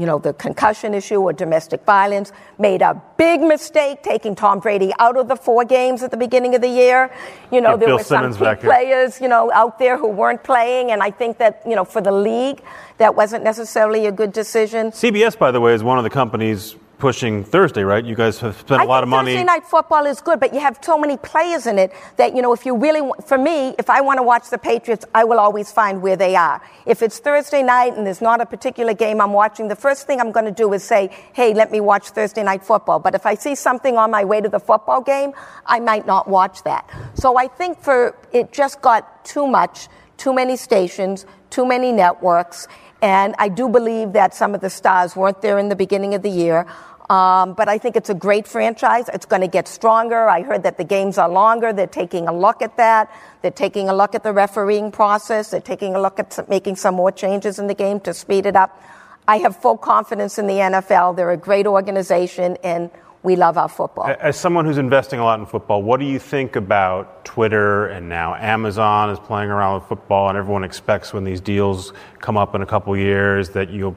you 0.00 0.06
know, 0.06 0.18
the 0.18 0.32
concussion 0.32 0.94
issue 0.94 1.20
or 1.20 1.32
domestic 1.34 1.84
violence, 1.84 2.32
made 2.58 2.80
a 2.80 3.00
big 3.18 3.42
mistake 3.42 4.02
taking 4.02 4.34
Tom 4.34 4.58
Brady 4.58 4.92
out 4.98 5.18
of 5.18 5.28
the 5.28 5.36
four 5.36 5.62
games 5.64 6.02
at 6.02 6.10
the 6.10 6.16
beginning 6.16 6.54
of 6.54 6.62
the 6.62 6.68
year. 6.68 7.12
You 7.52 7.60
know, 7.60 7.72
Get 7.72 7.80
there 7.80 7.88
Bill 7.88 7.96
were 7.98 8.04
Simmons 8.04 8.38
some 8.38 8.56
players, 8.56 9.20
you 9.20 9.28
know, 9.28 9.52
out 9.52 9.78
there 9.78 9.98
who 9.98 10.08
weren't 10.08 10.42
playing, 10.42 10.90
and 10.90 11.02
I 11.02 11.10
think 11.10 11.36
that, 11.36 11.62
you 11.68 11.76
know, 11.76 11.84
for 11.84 12.00
the 12.00 12.12
league, 12.12 12.62
that 12.96 13.14
wasn't 13.14 13.44
necessarily 13.44 14.06
a 14.06 14.12
good 14.12 14.32
decision. 14.32 14.90
CBS, 14.90 15.38
by 15.38 15.50
the 15.50 15.60
way, 15.60 15.74
is 15.74 15.84
one 15.84 15.98
of 15.98 16.04
the 16.04 16.10
companies 16.10 16.76
pushing 17.00 17.42
Thursday, 17.42 17.82
right? 17.82 18.04
You 18.04 18.14
guys 18.14 18.38
have 18.40 18.60
spent 18.60 18.82
a 18.82 18.84
lot 18.84 19.02
of 19.02 19.08
money. 19.08 19.32
Thursday 19.32 19.44
night 19.44 19.64
football 19.64 20.06
is 20.06 20.20
good, 20.20 20.38
but 20.38 20.54
you 20.54 20.60
have 20.60 20.78
so 20.82 20.96
many 20.96 21.16
players 21.16 21.66
in 21.66 21.78
it 21.78 21.92
that, 22.16 22.36
you 22.36 22.42
know, 22.42 22.52
if 22.52 22.64
you 22.64 22.76
really, 22.76 23.00
for 23.26 23.38
me, 23.38 23.74
if 23.78 23.90
I 23.90 24.00
want 24.02 24.18
to 24.18 24.22
watch 24.22 24.50
the 24.50 24.58
Patriots, 24.58 25.04
I 25.14 25.24
will 25.24 25.40
always 25.40 25.72
find 25.72 26.02
where 26.02 26.16
they 26.16 26.36
are. 26.36 26.60
If 26.86 27.02
it's 27.02 27.18
Thursday 27.18 27.62
night 27.62 27.96
and 27.96 28.06
there's 28.06 28.20
not 28.20 28.40
a 28.40 28.46
particular 28.46 28.94
game 28.94 29.20
I'm 29.20 29.32
watching, 29.32 29.68
the 29.68 29.76
first 29.76 30.06
thing 30.06 30.20
I'm 30.20 30.30
going 30.30 30.44
to 30.46 30.52
do 30.52 30.72
is 30.72 30.84
say, 30.84 31.10
hey, 31.32 31.54
let 31.54 31.72
me 31.72 31.80
watch 31.80 32.10
Thursday 32.10 32.42
night 32.42 32.62
football. 32.62 33.00
But 33.00 33.14
if 33.14 33.26
I 33.26 33.34
see 33.34 33.54
something 33.54 33.96
on 33.96 34.10
my 34.10 34.24
way 34.24 34.40
to 34.40 34.48
the 34.48 34.60
football 34.60 35.00
game, 35.00 35.32
I 35.66 35.80
might 35.80 36.06
not 36.06 36.28
watch 36.28 36.62
that. 36.64 36.88
So 37.14 37.36
I 37.36 37.48
think 37.48 37.80
for, 37.80 38.14
it 38.32 38.52
just 38.52 38.80
got 38.82 39.24
too 39.24 39.46
much, 39.46 39.88
too 40.18 40.34
many 40.34 40.56
stations, 40.56 41.24
too 41.48 41.64
many 41.66 41.90
networks. 41.92 42.68
And 43.02 43.34
I 43.38 43.48
do 43.48 43.68
believe 43.68 44.12
that 44.12 44.34
some 44.34 44.54
of 44.54 44.60
the 44.60 44.68
stars 44.68 45.16
weren't 45.16 45.40
there 45.40 45.58
in 45.58 45.70
the 45.70 45.76
beginning 45.76 46.12
of 46.12 46.20
the 46.20 46.28
year. 46.28 46.66
Um, 47.10 47.54
but 47.54 47.68
I 47.68 47.76
think 47.76 47.96
it's 47.96 48.08
a 48.08 48.14
great 48.14 48.46
franchise. 48.46 49.10
It's 49.12 49.26
going 49.26 49.42
to 49.42 49.48
get 49.48 49.66
stronger. 49.66 50.28
I 50.28 50.42
heard 50.42 50.62
that 50.62 50.78
the 50.78 50.84
games 50.84 51.18
are 51.18 51.28
longer. 51.28 51.72
They're 51.72 51.88
taking 51.88 52.28
a 52.28 52.32
look 52.32 52.62
at 52.62 52.76
that. 52.76 53.12
They're 53.42 53.50
taking 53.50 53.88
a 53.88 53.94
look 53.94 54.14
at 54.14 54.22
the 54.22 54.32
refereeing 54.32 54.92
process. 54.92 55.50
They're 55.50 55.60
taking 55.60 55.96
a 55.96 56.00
look 56.00 56.20
at 56.20 56.32
some, 56.32 56.46
making 56.48 56.76
some 56.76 56.94
more 56.94 57.10
changes 57.10 57.58
in 57.58 57.66
the 57.66 57.74
game 57.74 57.98
to 58.00 58.14
speed 58.14 58.46
it 58.46 58.54
up. 58.54 58.80
I 59.26 59.38
have 59.38 59.56
full 59.56 59.76
confidence 59.76 60.38
in 60.38 60.46
the 60.46 60.54
NFL. 60.54 61.16
They're 61.16 61.32
a 61.32 61.36
great 61.36 61.66
organization, 61.66 62.56
and 62.62 62.90
we 63.24 63.34
love 63.34 63.58
our 63.58 63.68
football. 63.68 64.06
As 64.20 64.38
someone 64.38 64.64
who's 64.64 64.78
investing 64.78 65.18
a 65.18 65.24
lot 65.24 65.40
in 65.40 65.46
football, 65.46 65.82
what 65.82 65.98
do 65.98 66.06
you 66.06 66.20
think 66.20 66.54
about 66.54 67.24
Twitter 67.24 67.88
and 67.88 68.08
now 68.08 68.36
Amazon 68.36 69.10
is 69.10 69.18
playing 69.18 69.50
around 69.50 69.80
with 69.80 69.88
football, 69.88 70.28
and 70.28 70.38
everyone 70.38 70.62
expects 70.62 71.12
when 71.12 71.24
these 71.24 71.40
deals 71.40 71.92
come 72.20 72.36
up 72.36 72.54
in 72.54 72.62
a 72.62 72.66
couple 72.66 72.96
years 72.96 73.50
that 73.50 73.68
you'll 73.68 73.96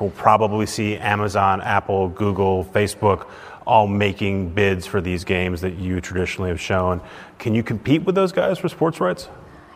We'll 0.00 0.10
probably 0.10 0.66
see 0.66 0.96
Amazon, 0.96 1.60
Apple, 1.60 2.08
Google, 2.08 2.64
Facebook 2.64 3.26
all 3.66 3.86
making 3.86 4.50
bids 4.50 4.86
for 4.86 5.00
these 5.00 5.24
games 5.24 5.60
that 5.60 5.74
you 5.76 6.00
traditionally 6.00 6.48
have 6.50 6.60
shown. 6.60 7.00
Can 7.38 7.54
you 7.54 7.62
compete 7.62 8.04
with 8.04 8.14
those 8.14 8.32
guys 8.32 8.58
for 8.58 8.68
sports 8.68 9.00
rights? 9.00 9.28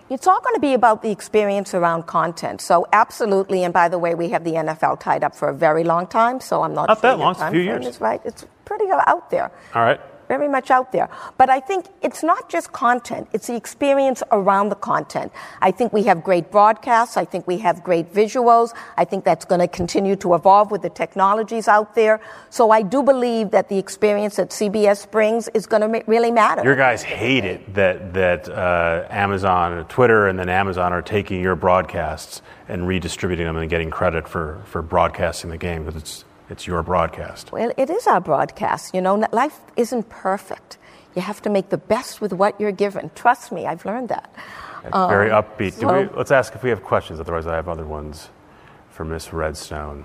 It's 0.09 0.27
all 0.27 0.41
going 0.41 0.55
to 0.55 0.61
be 0.61 0.75
about 0.75 1.03
the 1.03 1.11
experience 1.11 1.75
around 1.75 2.07
content. 2.07 2.61
So, 2.61 2.87
absolutely. 2.93 3.65
And 3.65 3.73
by 3.73 3.89
the 3.89 3.99
way, 3.99 4.15
we 4.15 4.29
have 4.31 4.45
the 4.45 4.53
NFL 4.53 5.01
tied 5.01 5.25
up 5.25 5.35
for 5.35 5.49
a 5.49 5.55
very 5.55 5.85
long 5.85 6.07
time. 6.07 6.41
So, 6.41 6.63
I'm 6.63 6.75
not, 6.75 6.89
not 6.89 7.01
sure 7.01 7.11
that 7.11 7.19
long. 7.19 7.33
It's 7.33 7.41
a 7.41 7.51
few 7.51 7.61
years. 7.61 8.01
Right. 8.01 8.21
It's 8.25 8.47
pretty 8.65 8.87
out 8.91 9.31
there. 9.31 9.51
All 9.75 9.83
right 9.83 10.01
very 10.29 10.49
much 10.49 10.71
out 10.71 10.93
there. 10.93 11.09
But 11.39 11.51
I 11.51 11.61
think 11.61 11.87
it's 12.03 12.23
not 12.23 12.49
just 12.49 12.73
content, 12.73 13.29
it's 13.33 13.47
the 13.47 13.57
experience 13.57 14.23
around 14.33 14.69
the 14.69 14.77
content. 14.77 15.33
I 15.61 15.71
think 15.71 15.93
we 15.93 16.05
have 16.05 16.23
great 16.23 16.51
broadcasts. 16.51 17.17
I 17.17 17.25
think 17.25 17.47
we 17.47 17.59
have 17.59 17.83
great 17.83 18.13
visuals. 18.13 18.75
I 18.97 19.05
think 19.05 19.25
that's 19.25 19.45
going 19.45 19.61
to 19.61 19.69
continue 19.69 20.17
to 20.17 20.35
evolve 20.35 20.71
with 20.71 20.83
the 20.83 20.91
technologies 20.91 21.69
out 21.69 21.95
there. 21.95 22.21
So 22.51 22.71
I 22.71 22.83
do 22.83 23.03
believe 23.03 23.51
that 23.51 23.69
the 23.69 23.79
experience 23.79 24.37
that 24.37 24.51
CBS 24.51 25.11
brings 25.11 25.49
is 25.49 25.67
going 25.67 25.83
to 25.83 25.89
ma- 25.89 26.05
really 26.07 26.31
matter. 26.31 26.63
Your 26.65 26.77
guys 26.77 27.03
hate 27.03 27.45
it 27.45 27.75
that, 27.75 28.15
that 28.15 28.49
uh, 28.49 29.07
Amazon, 29.11 29.85
Twitter, 29.87 30.29
and 30.29 30.39
then 30.39 30.49
Amazon 30.49 30.93
are 30.93 31.03
taking 31.03 31.41
your 31.41 31.57
broadcasts 31.57 32.43
and 32.69 32.87
redistributing 32.87 33.47
them 33.47 33.57
and 33.57 33.69
getting 33.69 33.91
credit 33.91 34.29
for, 34.29 34.63
for 34.67 34.83
broadcasting 34.83 35.51
the 35.51 35.59
game 35.59 35.85
because 35.85 36.01
it's 36.01 36.25
it's 36.53 36.67
your 36.67 36.83
broadcast. 36.83 37.51
Well, 37.51 37.73
it 37.77 37.91
is 37.91 38.07
our 38.07 38.21
broadcast. 38.21 38.95
You 38.95 39.01
know, 39.01 39.17
life 39.33 39.59
isn't 39.77 40.09
perfect. 40.09 40.79
You 41.17 41.23
have 41.23 41.43
to 41.43 41.51
make 41.51 41.71
the 41.71 41.79
best 41.79 42.21
with 42.21 42.33
what 42.33 42.61
you're 42.61 42.73
given. 42.73 43.11
Trust 43.15 43.51
me, 43.51 43.67
I've 43.67 43.85
learned 43.85 44.11
that. 44.11 44.33
Um, 44.93 45.09
very 45.09 45.31
upbeat. 45.31 45.73
So, 45.73 46.03
we, 46.03 46.09
let's 46.17 46.31
ask 46.31 46.55
if 46.55 46.63
we 46.63 46.71
have 46.71 46.83
questions. 46.83 47.19
Otherwise, 47.21 47.47
I 47.47 47.57
have 47.57 47.69
other 47.69 47.87
ones 47.87 48.29
for 48.91 49.05
Miss 49.05 49.33
Redstone. 49.33 50.05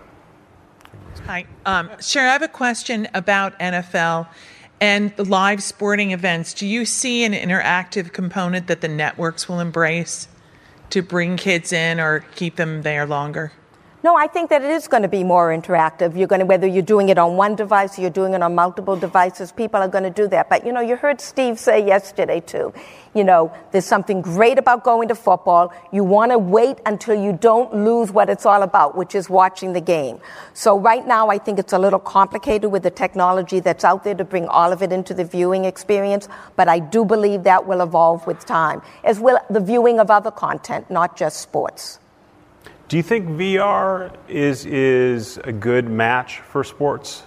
Hi, 1.26 1.46
um, 1.66 1.90
Sharon. 2.00 2.30
I 2.30 2.34
have 2.34 2.42
a 2.42 2.48
question 2.48 3.08
about 3.14 3.58
NFL 3.60 4.28
and 4.80 5.16
the 5.16 5.26
live 5.26 5.62
sporting 5.62 6.12
events. 6.12 6.54
Do 6.54 6.66
you 6.68 6.86
see 6.86 7.24
an 7.24 7.34
interactive 7.34 8.14
component 8.14 8.68
that 8.68 8.82
the 8.82 8.88
networks 8.88 9.50
will 9.50 9.60
embrace 9.60 10.28
to 10.92 11.02
bring 11.02 11.36
kids 11.36 11.74
in 11.74 12.00
or 12.00 12.22
keep 12.36 12.56
them 12.56 12.84
there 12.84 13.06
longer? 13.06 13.52
No, 14.04 14.16
I 14.16 14.28
think 14.28 14.52
that 14.52 14.62
it 14.62 14.70
is 14.70 14.88
going 14.88 15.02
to 15.02 15.10
be 15.10 15.24
more 15.24 15.50
interactive. 15.50 16.16
You're 16.16 16.28
going 16.28 16.42
to, 16.42 16.46
whether 16.46 16.68
you're 16.68 16.84
doing 16.84 17.10
it 17.10 17.18
on 17.18 17.36
one 17.36 17.56
device 17.56 17.98
or 17.98 18.02
you're 18.02 18.12
doing 18.12 18.36
it 18.36 18.44
on 18.44 18.54
multiple 18.54 18.96
devices, 18.96 19.52
people 19.52 19.82
are 19.82 19.88
going 19.88 20.04
to 20.04 20.12
do 20.12 20.28
that. 20.28 20.50
But, 20.50 20.68
you 20.68 20.72
know, 20.72 20.82
you 20.82 20.96
heard 20.96 21.20
Steve 21.20 21.58
say 21.58 21.84
yesterday, 21.84 22.40
too, 22.40 22.74
you 23.16 23.24
know, 23.24 23.52
there's 23.72 23.86
something 23.86 24.22
great 24.22 24.60
about 24.60 24.84
going 24.84 25.08
to 25.08 25.16
football. 25.16 25.74
You 25.92 26.04
want 26.04 26.32
to 26.32 26.38
wait 26.38 26.78
until 26.86 27.20
you 27.20 27.34
don't 27.34 27.74
lose 27.74 28.12
what 28.12 28.30
it's 28.30 28.46
all 28.46 28.62
about, 28.62 28.96
which 28.96 29.16
is 29.16 29.32
watching 29.32 29.74
the 29.74 29.82
game. 29.82 30.20
So 30.54 30.78
right 30.80 31.06
now, 31.06 31.30
I 31.30 31.40
think 31.40 31.58
it's 31.58 31.74
a 31.74 31.80
little 31.80 32.00
complicated 32.00 32.72
with 32.72 32.84
the 32.84 32.92
technology 32.92 33.60
that's 33.60 33.84
out 33.84 34.04
there 34.04 34.14
to 34.14 34.24
bring 34.24 34.48
all 34.48 34.72
of 34.72 34.84
it 34.84 34.92
into 34.92 35.16
the 35.16 35.26
viewing 35.26 35.66
experience. 35.66 36.30
But 36.56 36.70
I 36.70 36.78
do 36.78 37.04
believe 37.04 37.44
that 37.46 37.66
will 37.66 37.82
evolve 37.82 38.28
with 38.28 38.46
time, 38.46 38.84
as 39.04 39.20
will 39.20 39.40
the 39.50 39.60
viewing 39.60 40.00
of 40.00 40.12
other 40.12 40.30
content, 40.30 40.92
not 40.92 41.18
just 41.18 41.42
sports. 41.42 41.98
Do 42.90 42.96
you 42.96 43.04
think 43.04 43.28
VR 43.28 44.14
is 44.30 44.66
is 44.66 45.38
a 45.44 45.52
good 45.52 45.90
match 45.90 46.40
for 46.40 46.64
sports? 46.64 47.24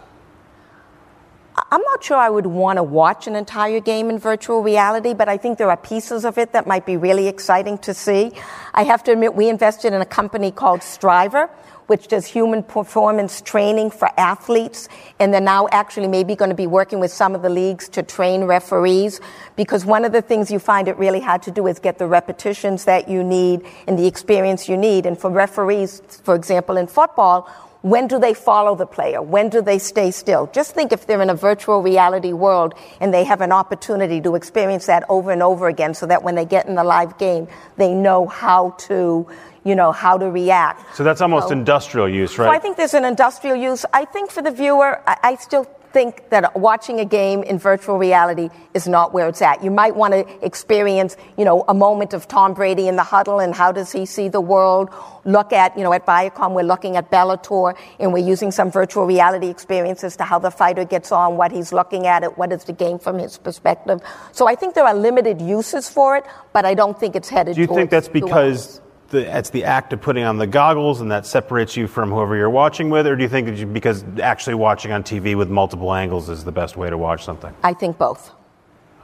I'm 1.71 1.83
not 1.83 2.03
sure 2.03 2.17
I 2.17 2.31
would 2.31 2.47
want 2.47 2.77
to 2.79 2.83
watch 2.83 3.27
an 3.27 3.37
entire 3.37 3.81
game 3.81 4.09
in 4.09 4.19
virtual 4.19 4.63
reality, 4.63 5.15
but 5.15 5.29
I 5.29 5.37
think 5.37 5.59
there 5.59 5.71
are 5.71 5.77
pieces 5.77 6.25
of 6.25 6.39
it 6.39 6.53
that 6.53 6.67
might 6.67 6.87
be 6.87 6.97
really 6.97 7.29
exciting 7.29 7.79
to 7.79 7.95
see. 7.95 8.33
I 8.75 8.85
have 8.85 9.03
to 9.05 9.13
admit, 9.13 9.35
we 9.35 9.49
invested 9.49 9.93
in 9.93 10.01
a 10.01 10.07
company 10.07 10.51
called 10.51 10.81
STRIVR, 10.81 11.51
which 11.89 12.07
does 12.07 12.25
human 12.25 12.63
performance 12.63 13.41
training 13.41 13.91
for 13.91 14.09
athletes. 14.17 14.89
And 15.19 15.35
they're 15.35 15.41
now 15.41 15.67
actually 15.73 16.07
maybe 16.07 16.37
going 16.37 16.51
to 16.51 16.55
be 16.55 16.69
working 16.69 17.01
with 17.01 17.11
some 17.11 17.35
of 17.35 17.43
the 17.43 17.49
leagues 17.49 17.89
to 17.91 18.05
train 18.05 18.45
referees. 18.45 19.21
Because 19.57 19.85
one 19.85 20.05
of 20.05 20.13
the 20.13 20.23
things 20.23 20.53
you 20.53 20.61
find 20.61 20.87
it 20.87 20.97
really 20.99 21.19
hard 21.19 21.43
to 21.43 21.51
do 21.51 21.67
is 21.67 21.81
get 21.81 21.99
the 21.99 22.07
repetitions 22.07 22.85
that 22.85 23.09
you 23.09 23.25
need 23.25 23.67
and 23.89 23.99
the 23.99 24.07
experience 24.07 24.69
you 24.69 24.77
need. 24.77 25.05
And 25.05 25.19
for 25.19 25.31
referees, 25.31 26.01
for 26.23 26.37
example, 26.37 26.77
in 26.77 26.87
football, 26.87 27.51
when 27.83 28.07
do 28.07 28.19
they 28.19 28.35
follow 28.35 28.75
the 28.75 28.87
player? 28.87 29.23
When 29.23 29.49
do 29.49 29.63
they 29.63 29.79
stay 29.79 30.11
still? 30.11 30.51
Just 30.53 30.75
think 30.75 30.93
if 30.93 31.07
they're 31.07 31.23
in 31.23 31.31
a 31.31 31.35
virtual 31.35 31.83
reality 31.83 32.33
world 32.33 32.75
and 33.01 33.13
they 33.13 33.25
have 33.25 33.41
an 33.41 33.53
opportunity 33.53 34.21
to 34.21 34.35
experience 34.35 34.87
that 34.87 35.05
over 35.09 35.31
and 35.31 35.43
over 35.43 35.69
again 35.69 35.95
so 35.95 36.07
that 36.07 36.23
when 36.23 36.35
they 36.35 36.45
get 36.45 36.67
in 36.67 36.75
the 36.75 36.85
live 36.85 37.19
game, 37.19 37.49
they 37.77 37.95
know 37.95 38.27
how 38.27 38.71
to, 38.79 39.27
you 39.65 39.75
know, 39.75 39.93
how 39.93 40.19
to 40.19 40.31
react. 40.31 40.95
So 40.95 41.05
that's 41.05 41.21
almost 41.21 41.49
so, 41.49 41.53
industrial 41.53 42.09
use, 42.09 42.39
right? 42.39 42.47
So 42.47 42.51
I 42.51 42.59
think 42.59 42.77
there's 42.77 42.95
an 42.95 43.05
industrial 43.05 43.57
use. 43.57 43.87
I 43.93 44.05
think 44.05 44.31
for 44.31 44.43
the 44.43 44.51
viewer, 44.51 45.01
I, 45.07 45.17
I 45.23 45.35
still 45.37 45.67
think 45.93 46.31
that 46.31 46.59
watching 46.59 47.01
a 47.01 47.05
game 47.05 47.43
in 47.43 47.59
virtual 47.59 47.99
reality 47.99 48.49
is 48.75 48.87
not 48.87 49.13
where 49.13 49.29
it's 49.29 49.43
at. 49.43 49.63
You 49.63 49.71
might 49.71 49.97
want 49.97 50.15
to 50.15 50.45
experience, 50.45 51.17
you 51.37 51.45
know, 51.45 51.65
a 51.69 51.75
moment 51.75 52.15
of 52.15 52.29
Tom 52.29 52.55
Brady 52.55 52.89
in 52.89 52.97
the 52.97 53.03
huddle 53.03 53.41
and 53.41 53.55
how 53.55 53.73
does 53.73 53.93
he 53.93 54.07
see 54.07 54.29
the 54.29 54.41
world. 54.41 54.91
Look 55.25 55.53
at, 55.53 55.77
you 55.77 55.83
know, 55.83 55.93
at 55.93 56.07
Viacom, 56.07 56.55
we're 56.55 56.63
looking 56.63 56.97
at 56.97 57.11
Bellator 57.11 57.77
and 57.99 58.13
we're 58.13 58.27
using 58.27 58.51
some 58.51 58.71
virtual 58.71 59.05
reality 59.07 59.49
experiences 59.49 60.17
to 60.17 60.25
how 60.25 60.39
the 60.39 60.51
fighter 60.51 60.85
gets 60.85 61.13
on, 61.13 61.37
what 61.37 61.53
he's 61.53 61.73
looking 61.73 62.07
at 62.07 62.23
it, 62.23 62.39
what 62.39 62.53
is 62.53 62.65
the 62.65 62.73
game 62.73 62.99
from 62.99 63.19
his 63.19 63.39
perspective. 63.39 64.01
So 64.33 64.49
I 64.49 64.55
think 64.55 64.75
there 64.75 64.87
are 64.87 64.95
limited 64.95 65.41
uses 65.41 65.89
for 65.89 66.17
it, 66.17 66.25
but 66.53 66.65
I 66.65 66.75
don't 66.75 66.99
think 66.99 67.17
it's 67.17 67.29
headed. 67.29 67.57
Do 67.57 67.61
you 67.61 67.67
think 67.67 67.91
that's 67.91 68.09
because? 68.09 68.81
The, 69.11 69.37
it's 69.37 69.51
the 69.51 69.65
act 69.65 69.93
of 69.93 70.01
putting 70.01 70.25
on 70.25 70.39
the 70.39 70.47
goggles 70.47 71.01
and 71.01 71.11
that 71.11 71.27
separates 71.27 71.77
you 71.77 71.87
from 71.87 72.11
whoever 72.11 72.37
you're 72.37 72.49
watching 72.49 72.91
with, 72.91 73.07
or 73.07 73.17
do 73.17 73.23
you 73.23 73.29
think 73.29 73.49
that 73.49 73.57
you, 73.57 73.67
because 73.67 74.05
actually 74.23 74.55
watching 74.55 74.93
on 74.93 75.03
TV 75.03 75.37
with 75.37 75.51
multiple 75.51 75.93
angles 75.93 76.29
is 76.29 76.45
the 76.45 76.53
best 76.53 76.77
way 76.77 76.89
to 76.89 76.97
watch 76.97 77.25
something? 77.25 77.53
I 77.63 77.75
think 77.75 77.99
both. 77.99 78.33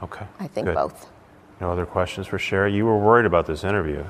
Okay. 0.01 0.25
I 0.39 0.47
think 0.47 0.67
good. 0.67 0.75
both. 0.75 1.09
No 1.59 1.71
other 1.71 1.85
questions 1.85 2.25
for 2.25 2.39
Shari? 2.39 2.73
You 2.73 2.85
were 2.85 2.97
worried 2.97 3.25
about 3.25 3.47
this 3.47 3.63
interview. 3.63 4.03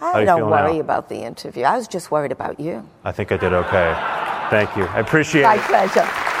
I 0.00 0.24
don't 0.24 0.50
worry 0.50 0.74
now? 0.74 0.80
about 0.80 1.08
the 1.08 1.22
interview. 1.22 1.64
I 1.64 1.76
was 1.76 1.88
just 1.88 2.10
worried 2.10 2.32
about 2.32 2.58
you. 2.58 2.86
I 3.04 3.12
think 3.12 3.32
I 3.32 3.36
did 3.36 3.52
okay. 3.52 3.94
Thank 4.50 4.76
you. 4.76 4.84
I 4.84 5.00
appreciate 5.00 5.42
My 5.42 5.54
it. 5.54 5.58
My 5.70 5.86
pleasure. 5.86 6.33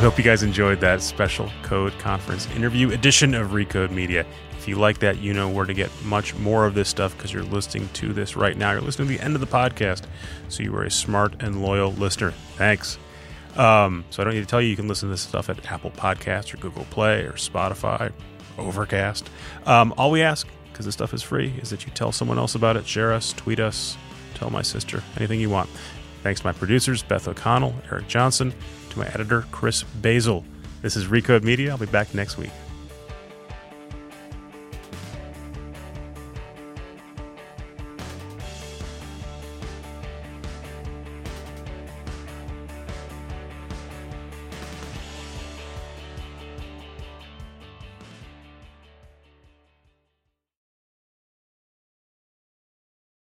I 0.00 0.02
hope 0.02 0.16
you 0.16 0.24
guys 0.24 0.42
enjoyed 0.42 0.80
that 0.80 1.02
special 1.02 1.50
Code 1.62 1.92
Conference 1.98 2.48
interview 2.56 2.90
edition 2.90 3.34
of 3.34 3.50
Recode 3.50 3.90
Media. 3.90 4.24
If 4.52 4.66
you 4.66 4.76
like 4.76 5.00
that, 5.00 5.18
you 5.18 5.34
know 5.34 5.46
where 5.46 5.66
to 5.66 5.74
get 5.74 5.90
much 6.02 6.34
more 6.36 6.64
of 6.64 6.72
this 6.72 6.88
stuff 6.88 7.14
because 7.14 7.34
you're 7.34 7.42
listening 7.42 7.86
to 7.92 8.14
this 8.14 8.34
right 8.34 8.56
now. 8.56 8.72
You're 8.72 8.80
listening 8.80 9.08
to 9.08 9.18
the 9.18 9.22
end 9.22 9.34
of 9.34 9.42
the 9.42 9.46
podcast, 9.46 10.04
so 10.48 10.62
you 10.62 10.74
are 10.74 10.84
a 10.84 10.90
smart 10.90 11.42
and 11.42 11.62
loyal 11.62 11.92
listener. 11.92 12.30
Thanks. 12.56 12.98
Um, 13.56 14.06
so 14.08 14.22
I 14.22 14.24
don't 14.24 14.32
need 14.32 14.40
to 14.40 14.46
tell 14.46 14.62
you, 14.62 14.70
you 14.70 14.76
can 14.76 14.88
listen 14.88 15.10
to 15.10 15.12
this 15.12 15.20
stuff 15.20 15.50
at 15.50 15.70
Apple 15.70 15.90
Podcasts 15.90 16.54
or 16.54 16.56
Google 16.56 16.86
Play 16.86 17.24
or 17.24 17.32
Spotify, 17.32 18.10
Overcast. 18.56 19.28
Um, 19.66 19.92
all 19.98 20.10
we 20.10 20.22
ask, 20.22 20.48
because 20.72 20.86
this 20.86 20.94
stuff 20.94 21.12
is 21.12 21.22
free, 21.22 21.52
is 21.60 21.68
that 21.68 21.84
you 21.84 21.92
tell 21.92 22.10
someone 22.10 22.38
else 22.38 22.54
about 22.54 22.78
it, 22.78 22.86
share 22.86 23.12
us, 23.12 23.34
tweet 23.34 23.60
us, 23.60 23.98
tell 24.32 24.48
my 24.48 24.62
sister, 24.62 25.02
anything 25.18 25.40
you 25.40 25.50
want. 25.50 25.68
Thanks 26.22 26.40
to 26.40 26.46
my 26.46 26.52
producers, 26.54 27.02
Beth 27.02 27.28
O'Connell, 27.28 27.74
Eric 27.92 28.08
Johnson, 28.08 28.54
to 28.90 28.98
my 28.98 29.06
editor, 29.06 29.44
Chris 29.50 29.82
Basil. 29.82 30.44
This 30.82 30.96
is 30.96 31.06
Recode 31.06 31.42
Media. 31.42 31.70
I'll 31.70 31.78
be 31.78 31.86
back 31.86 32.14
next 32.14 32.36
week. 32.36 32.50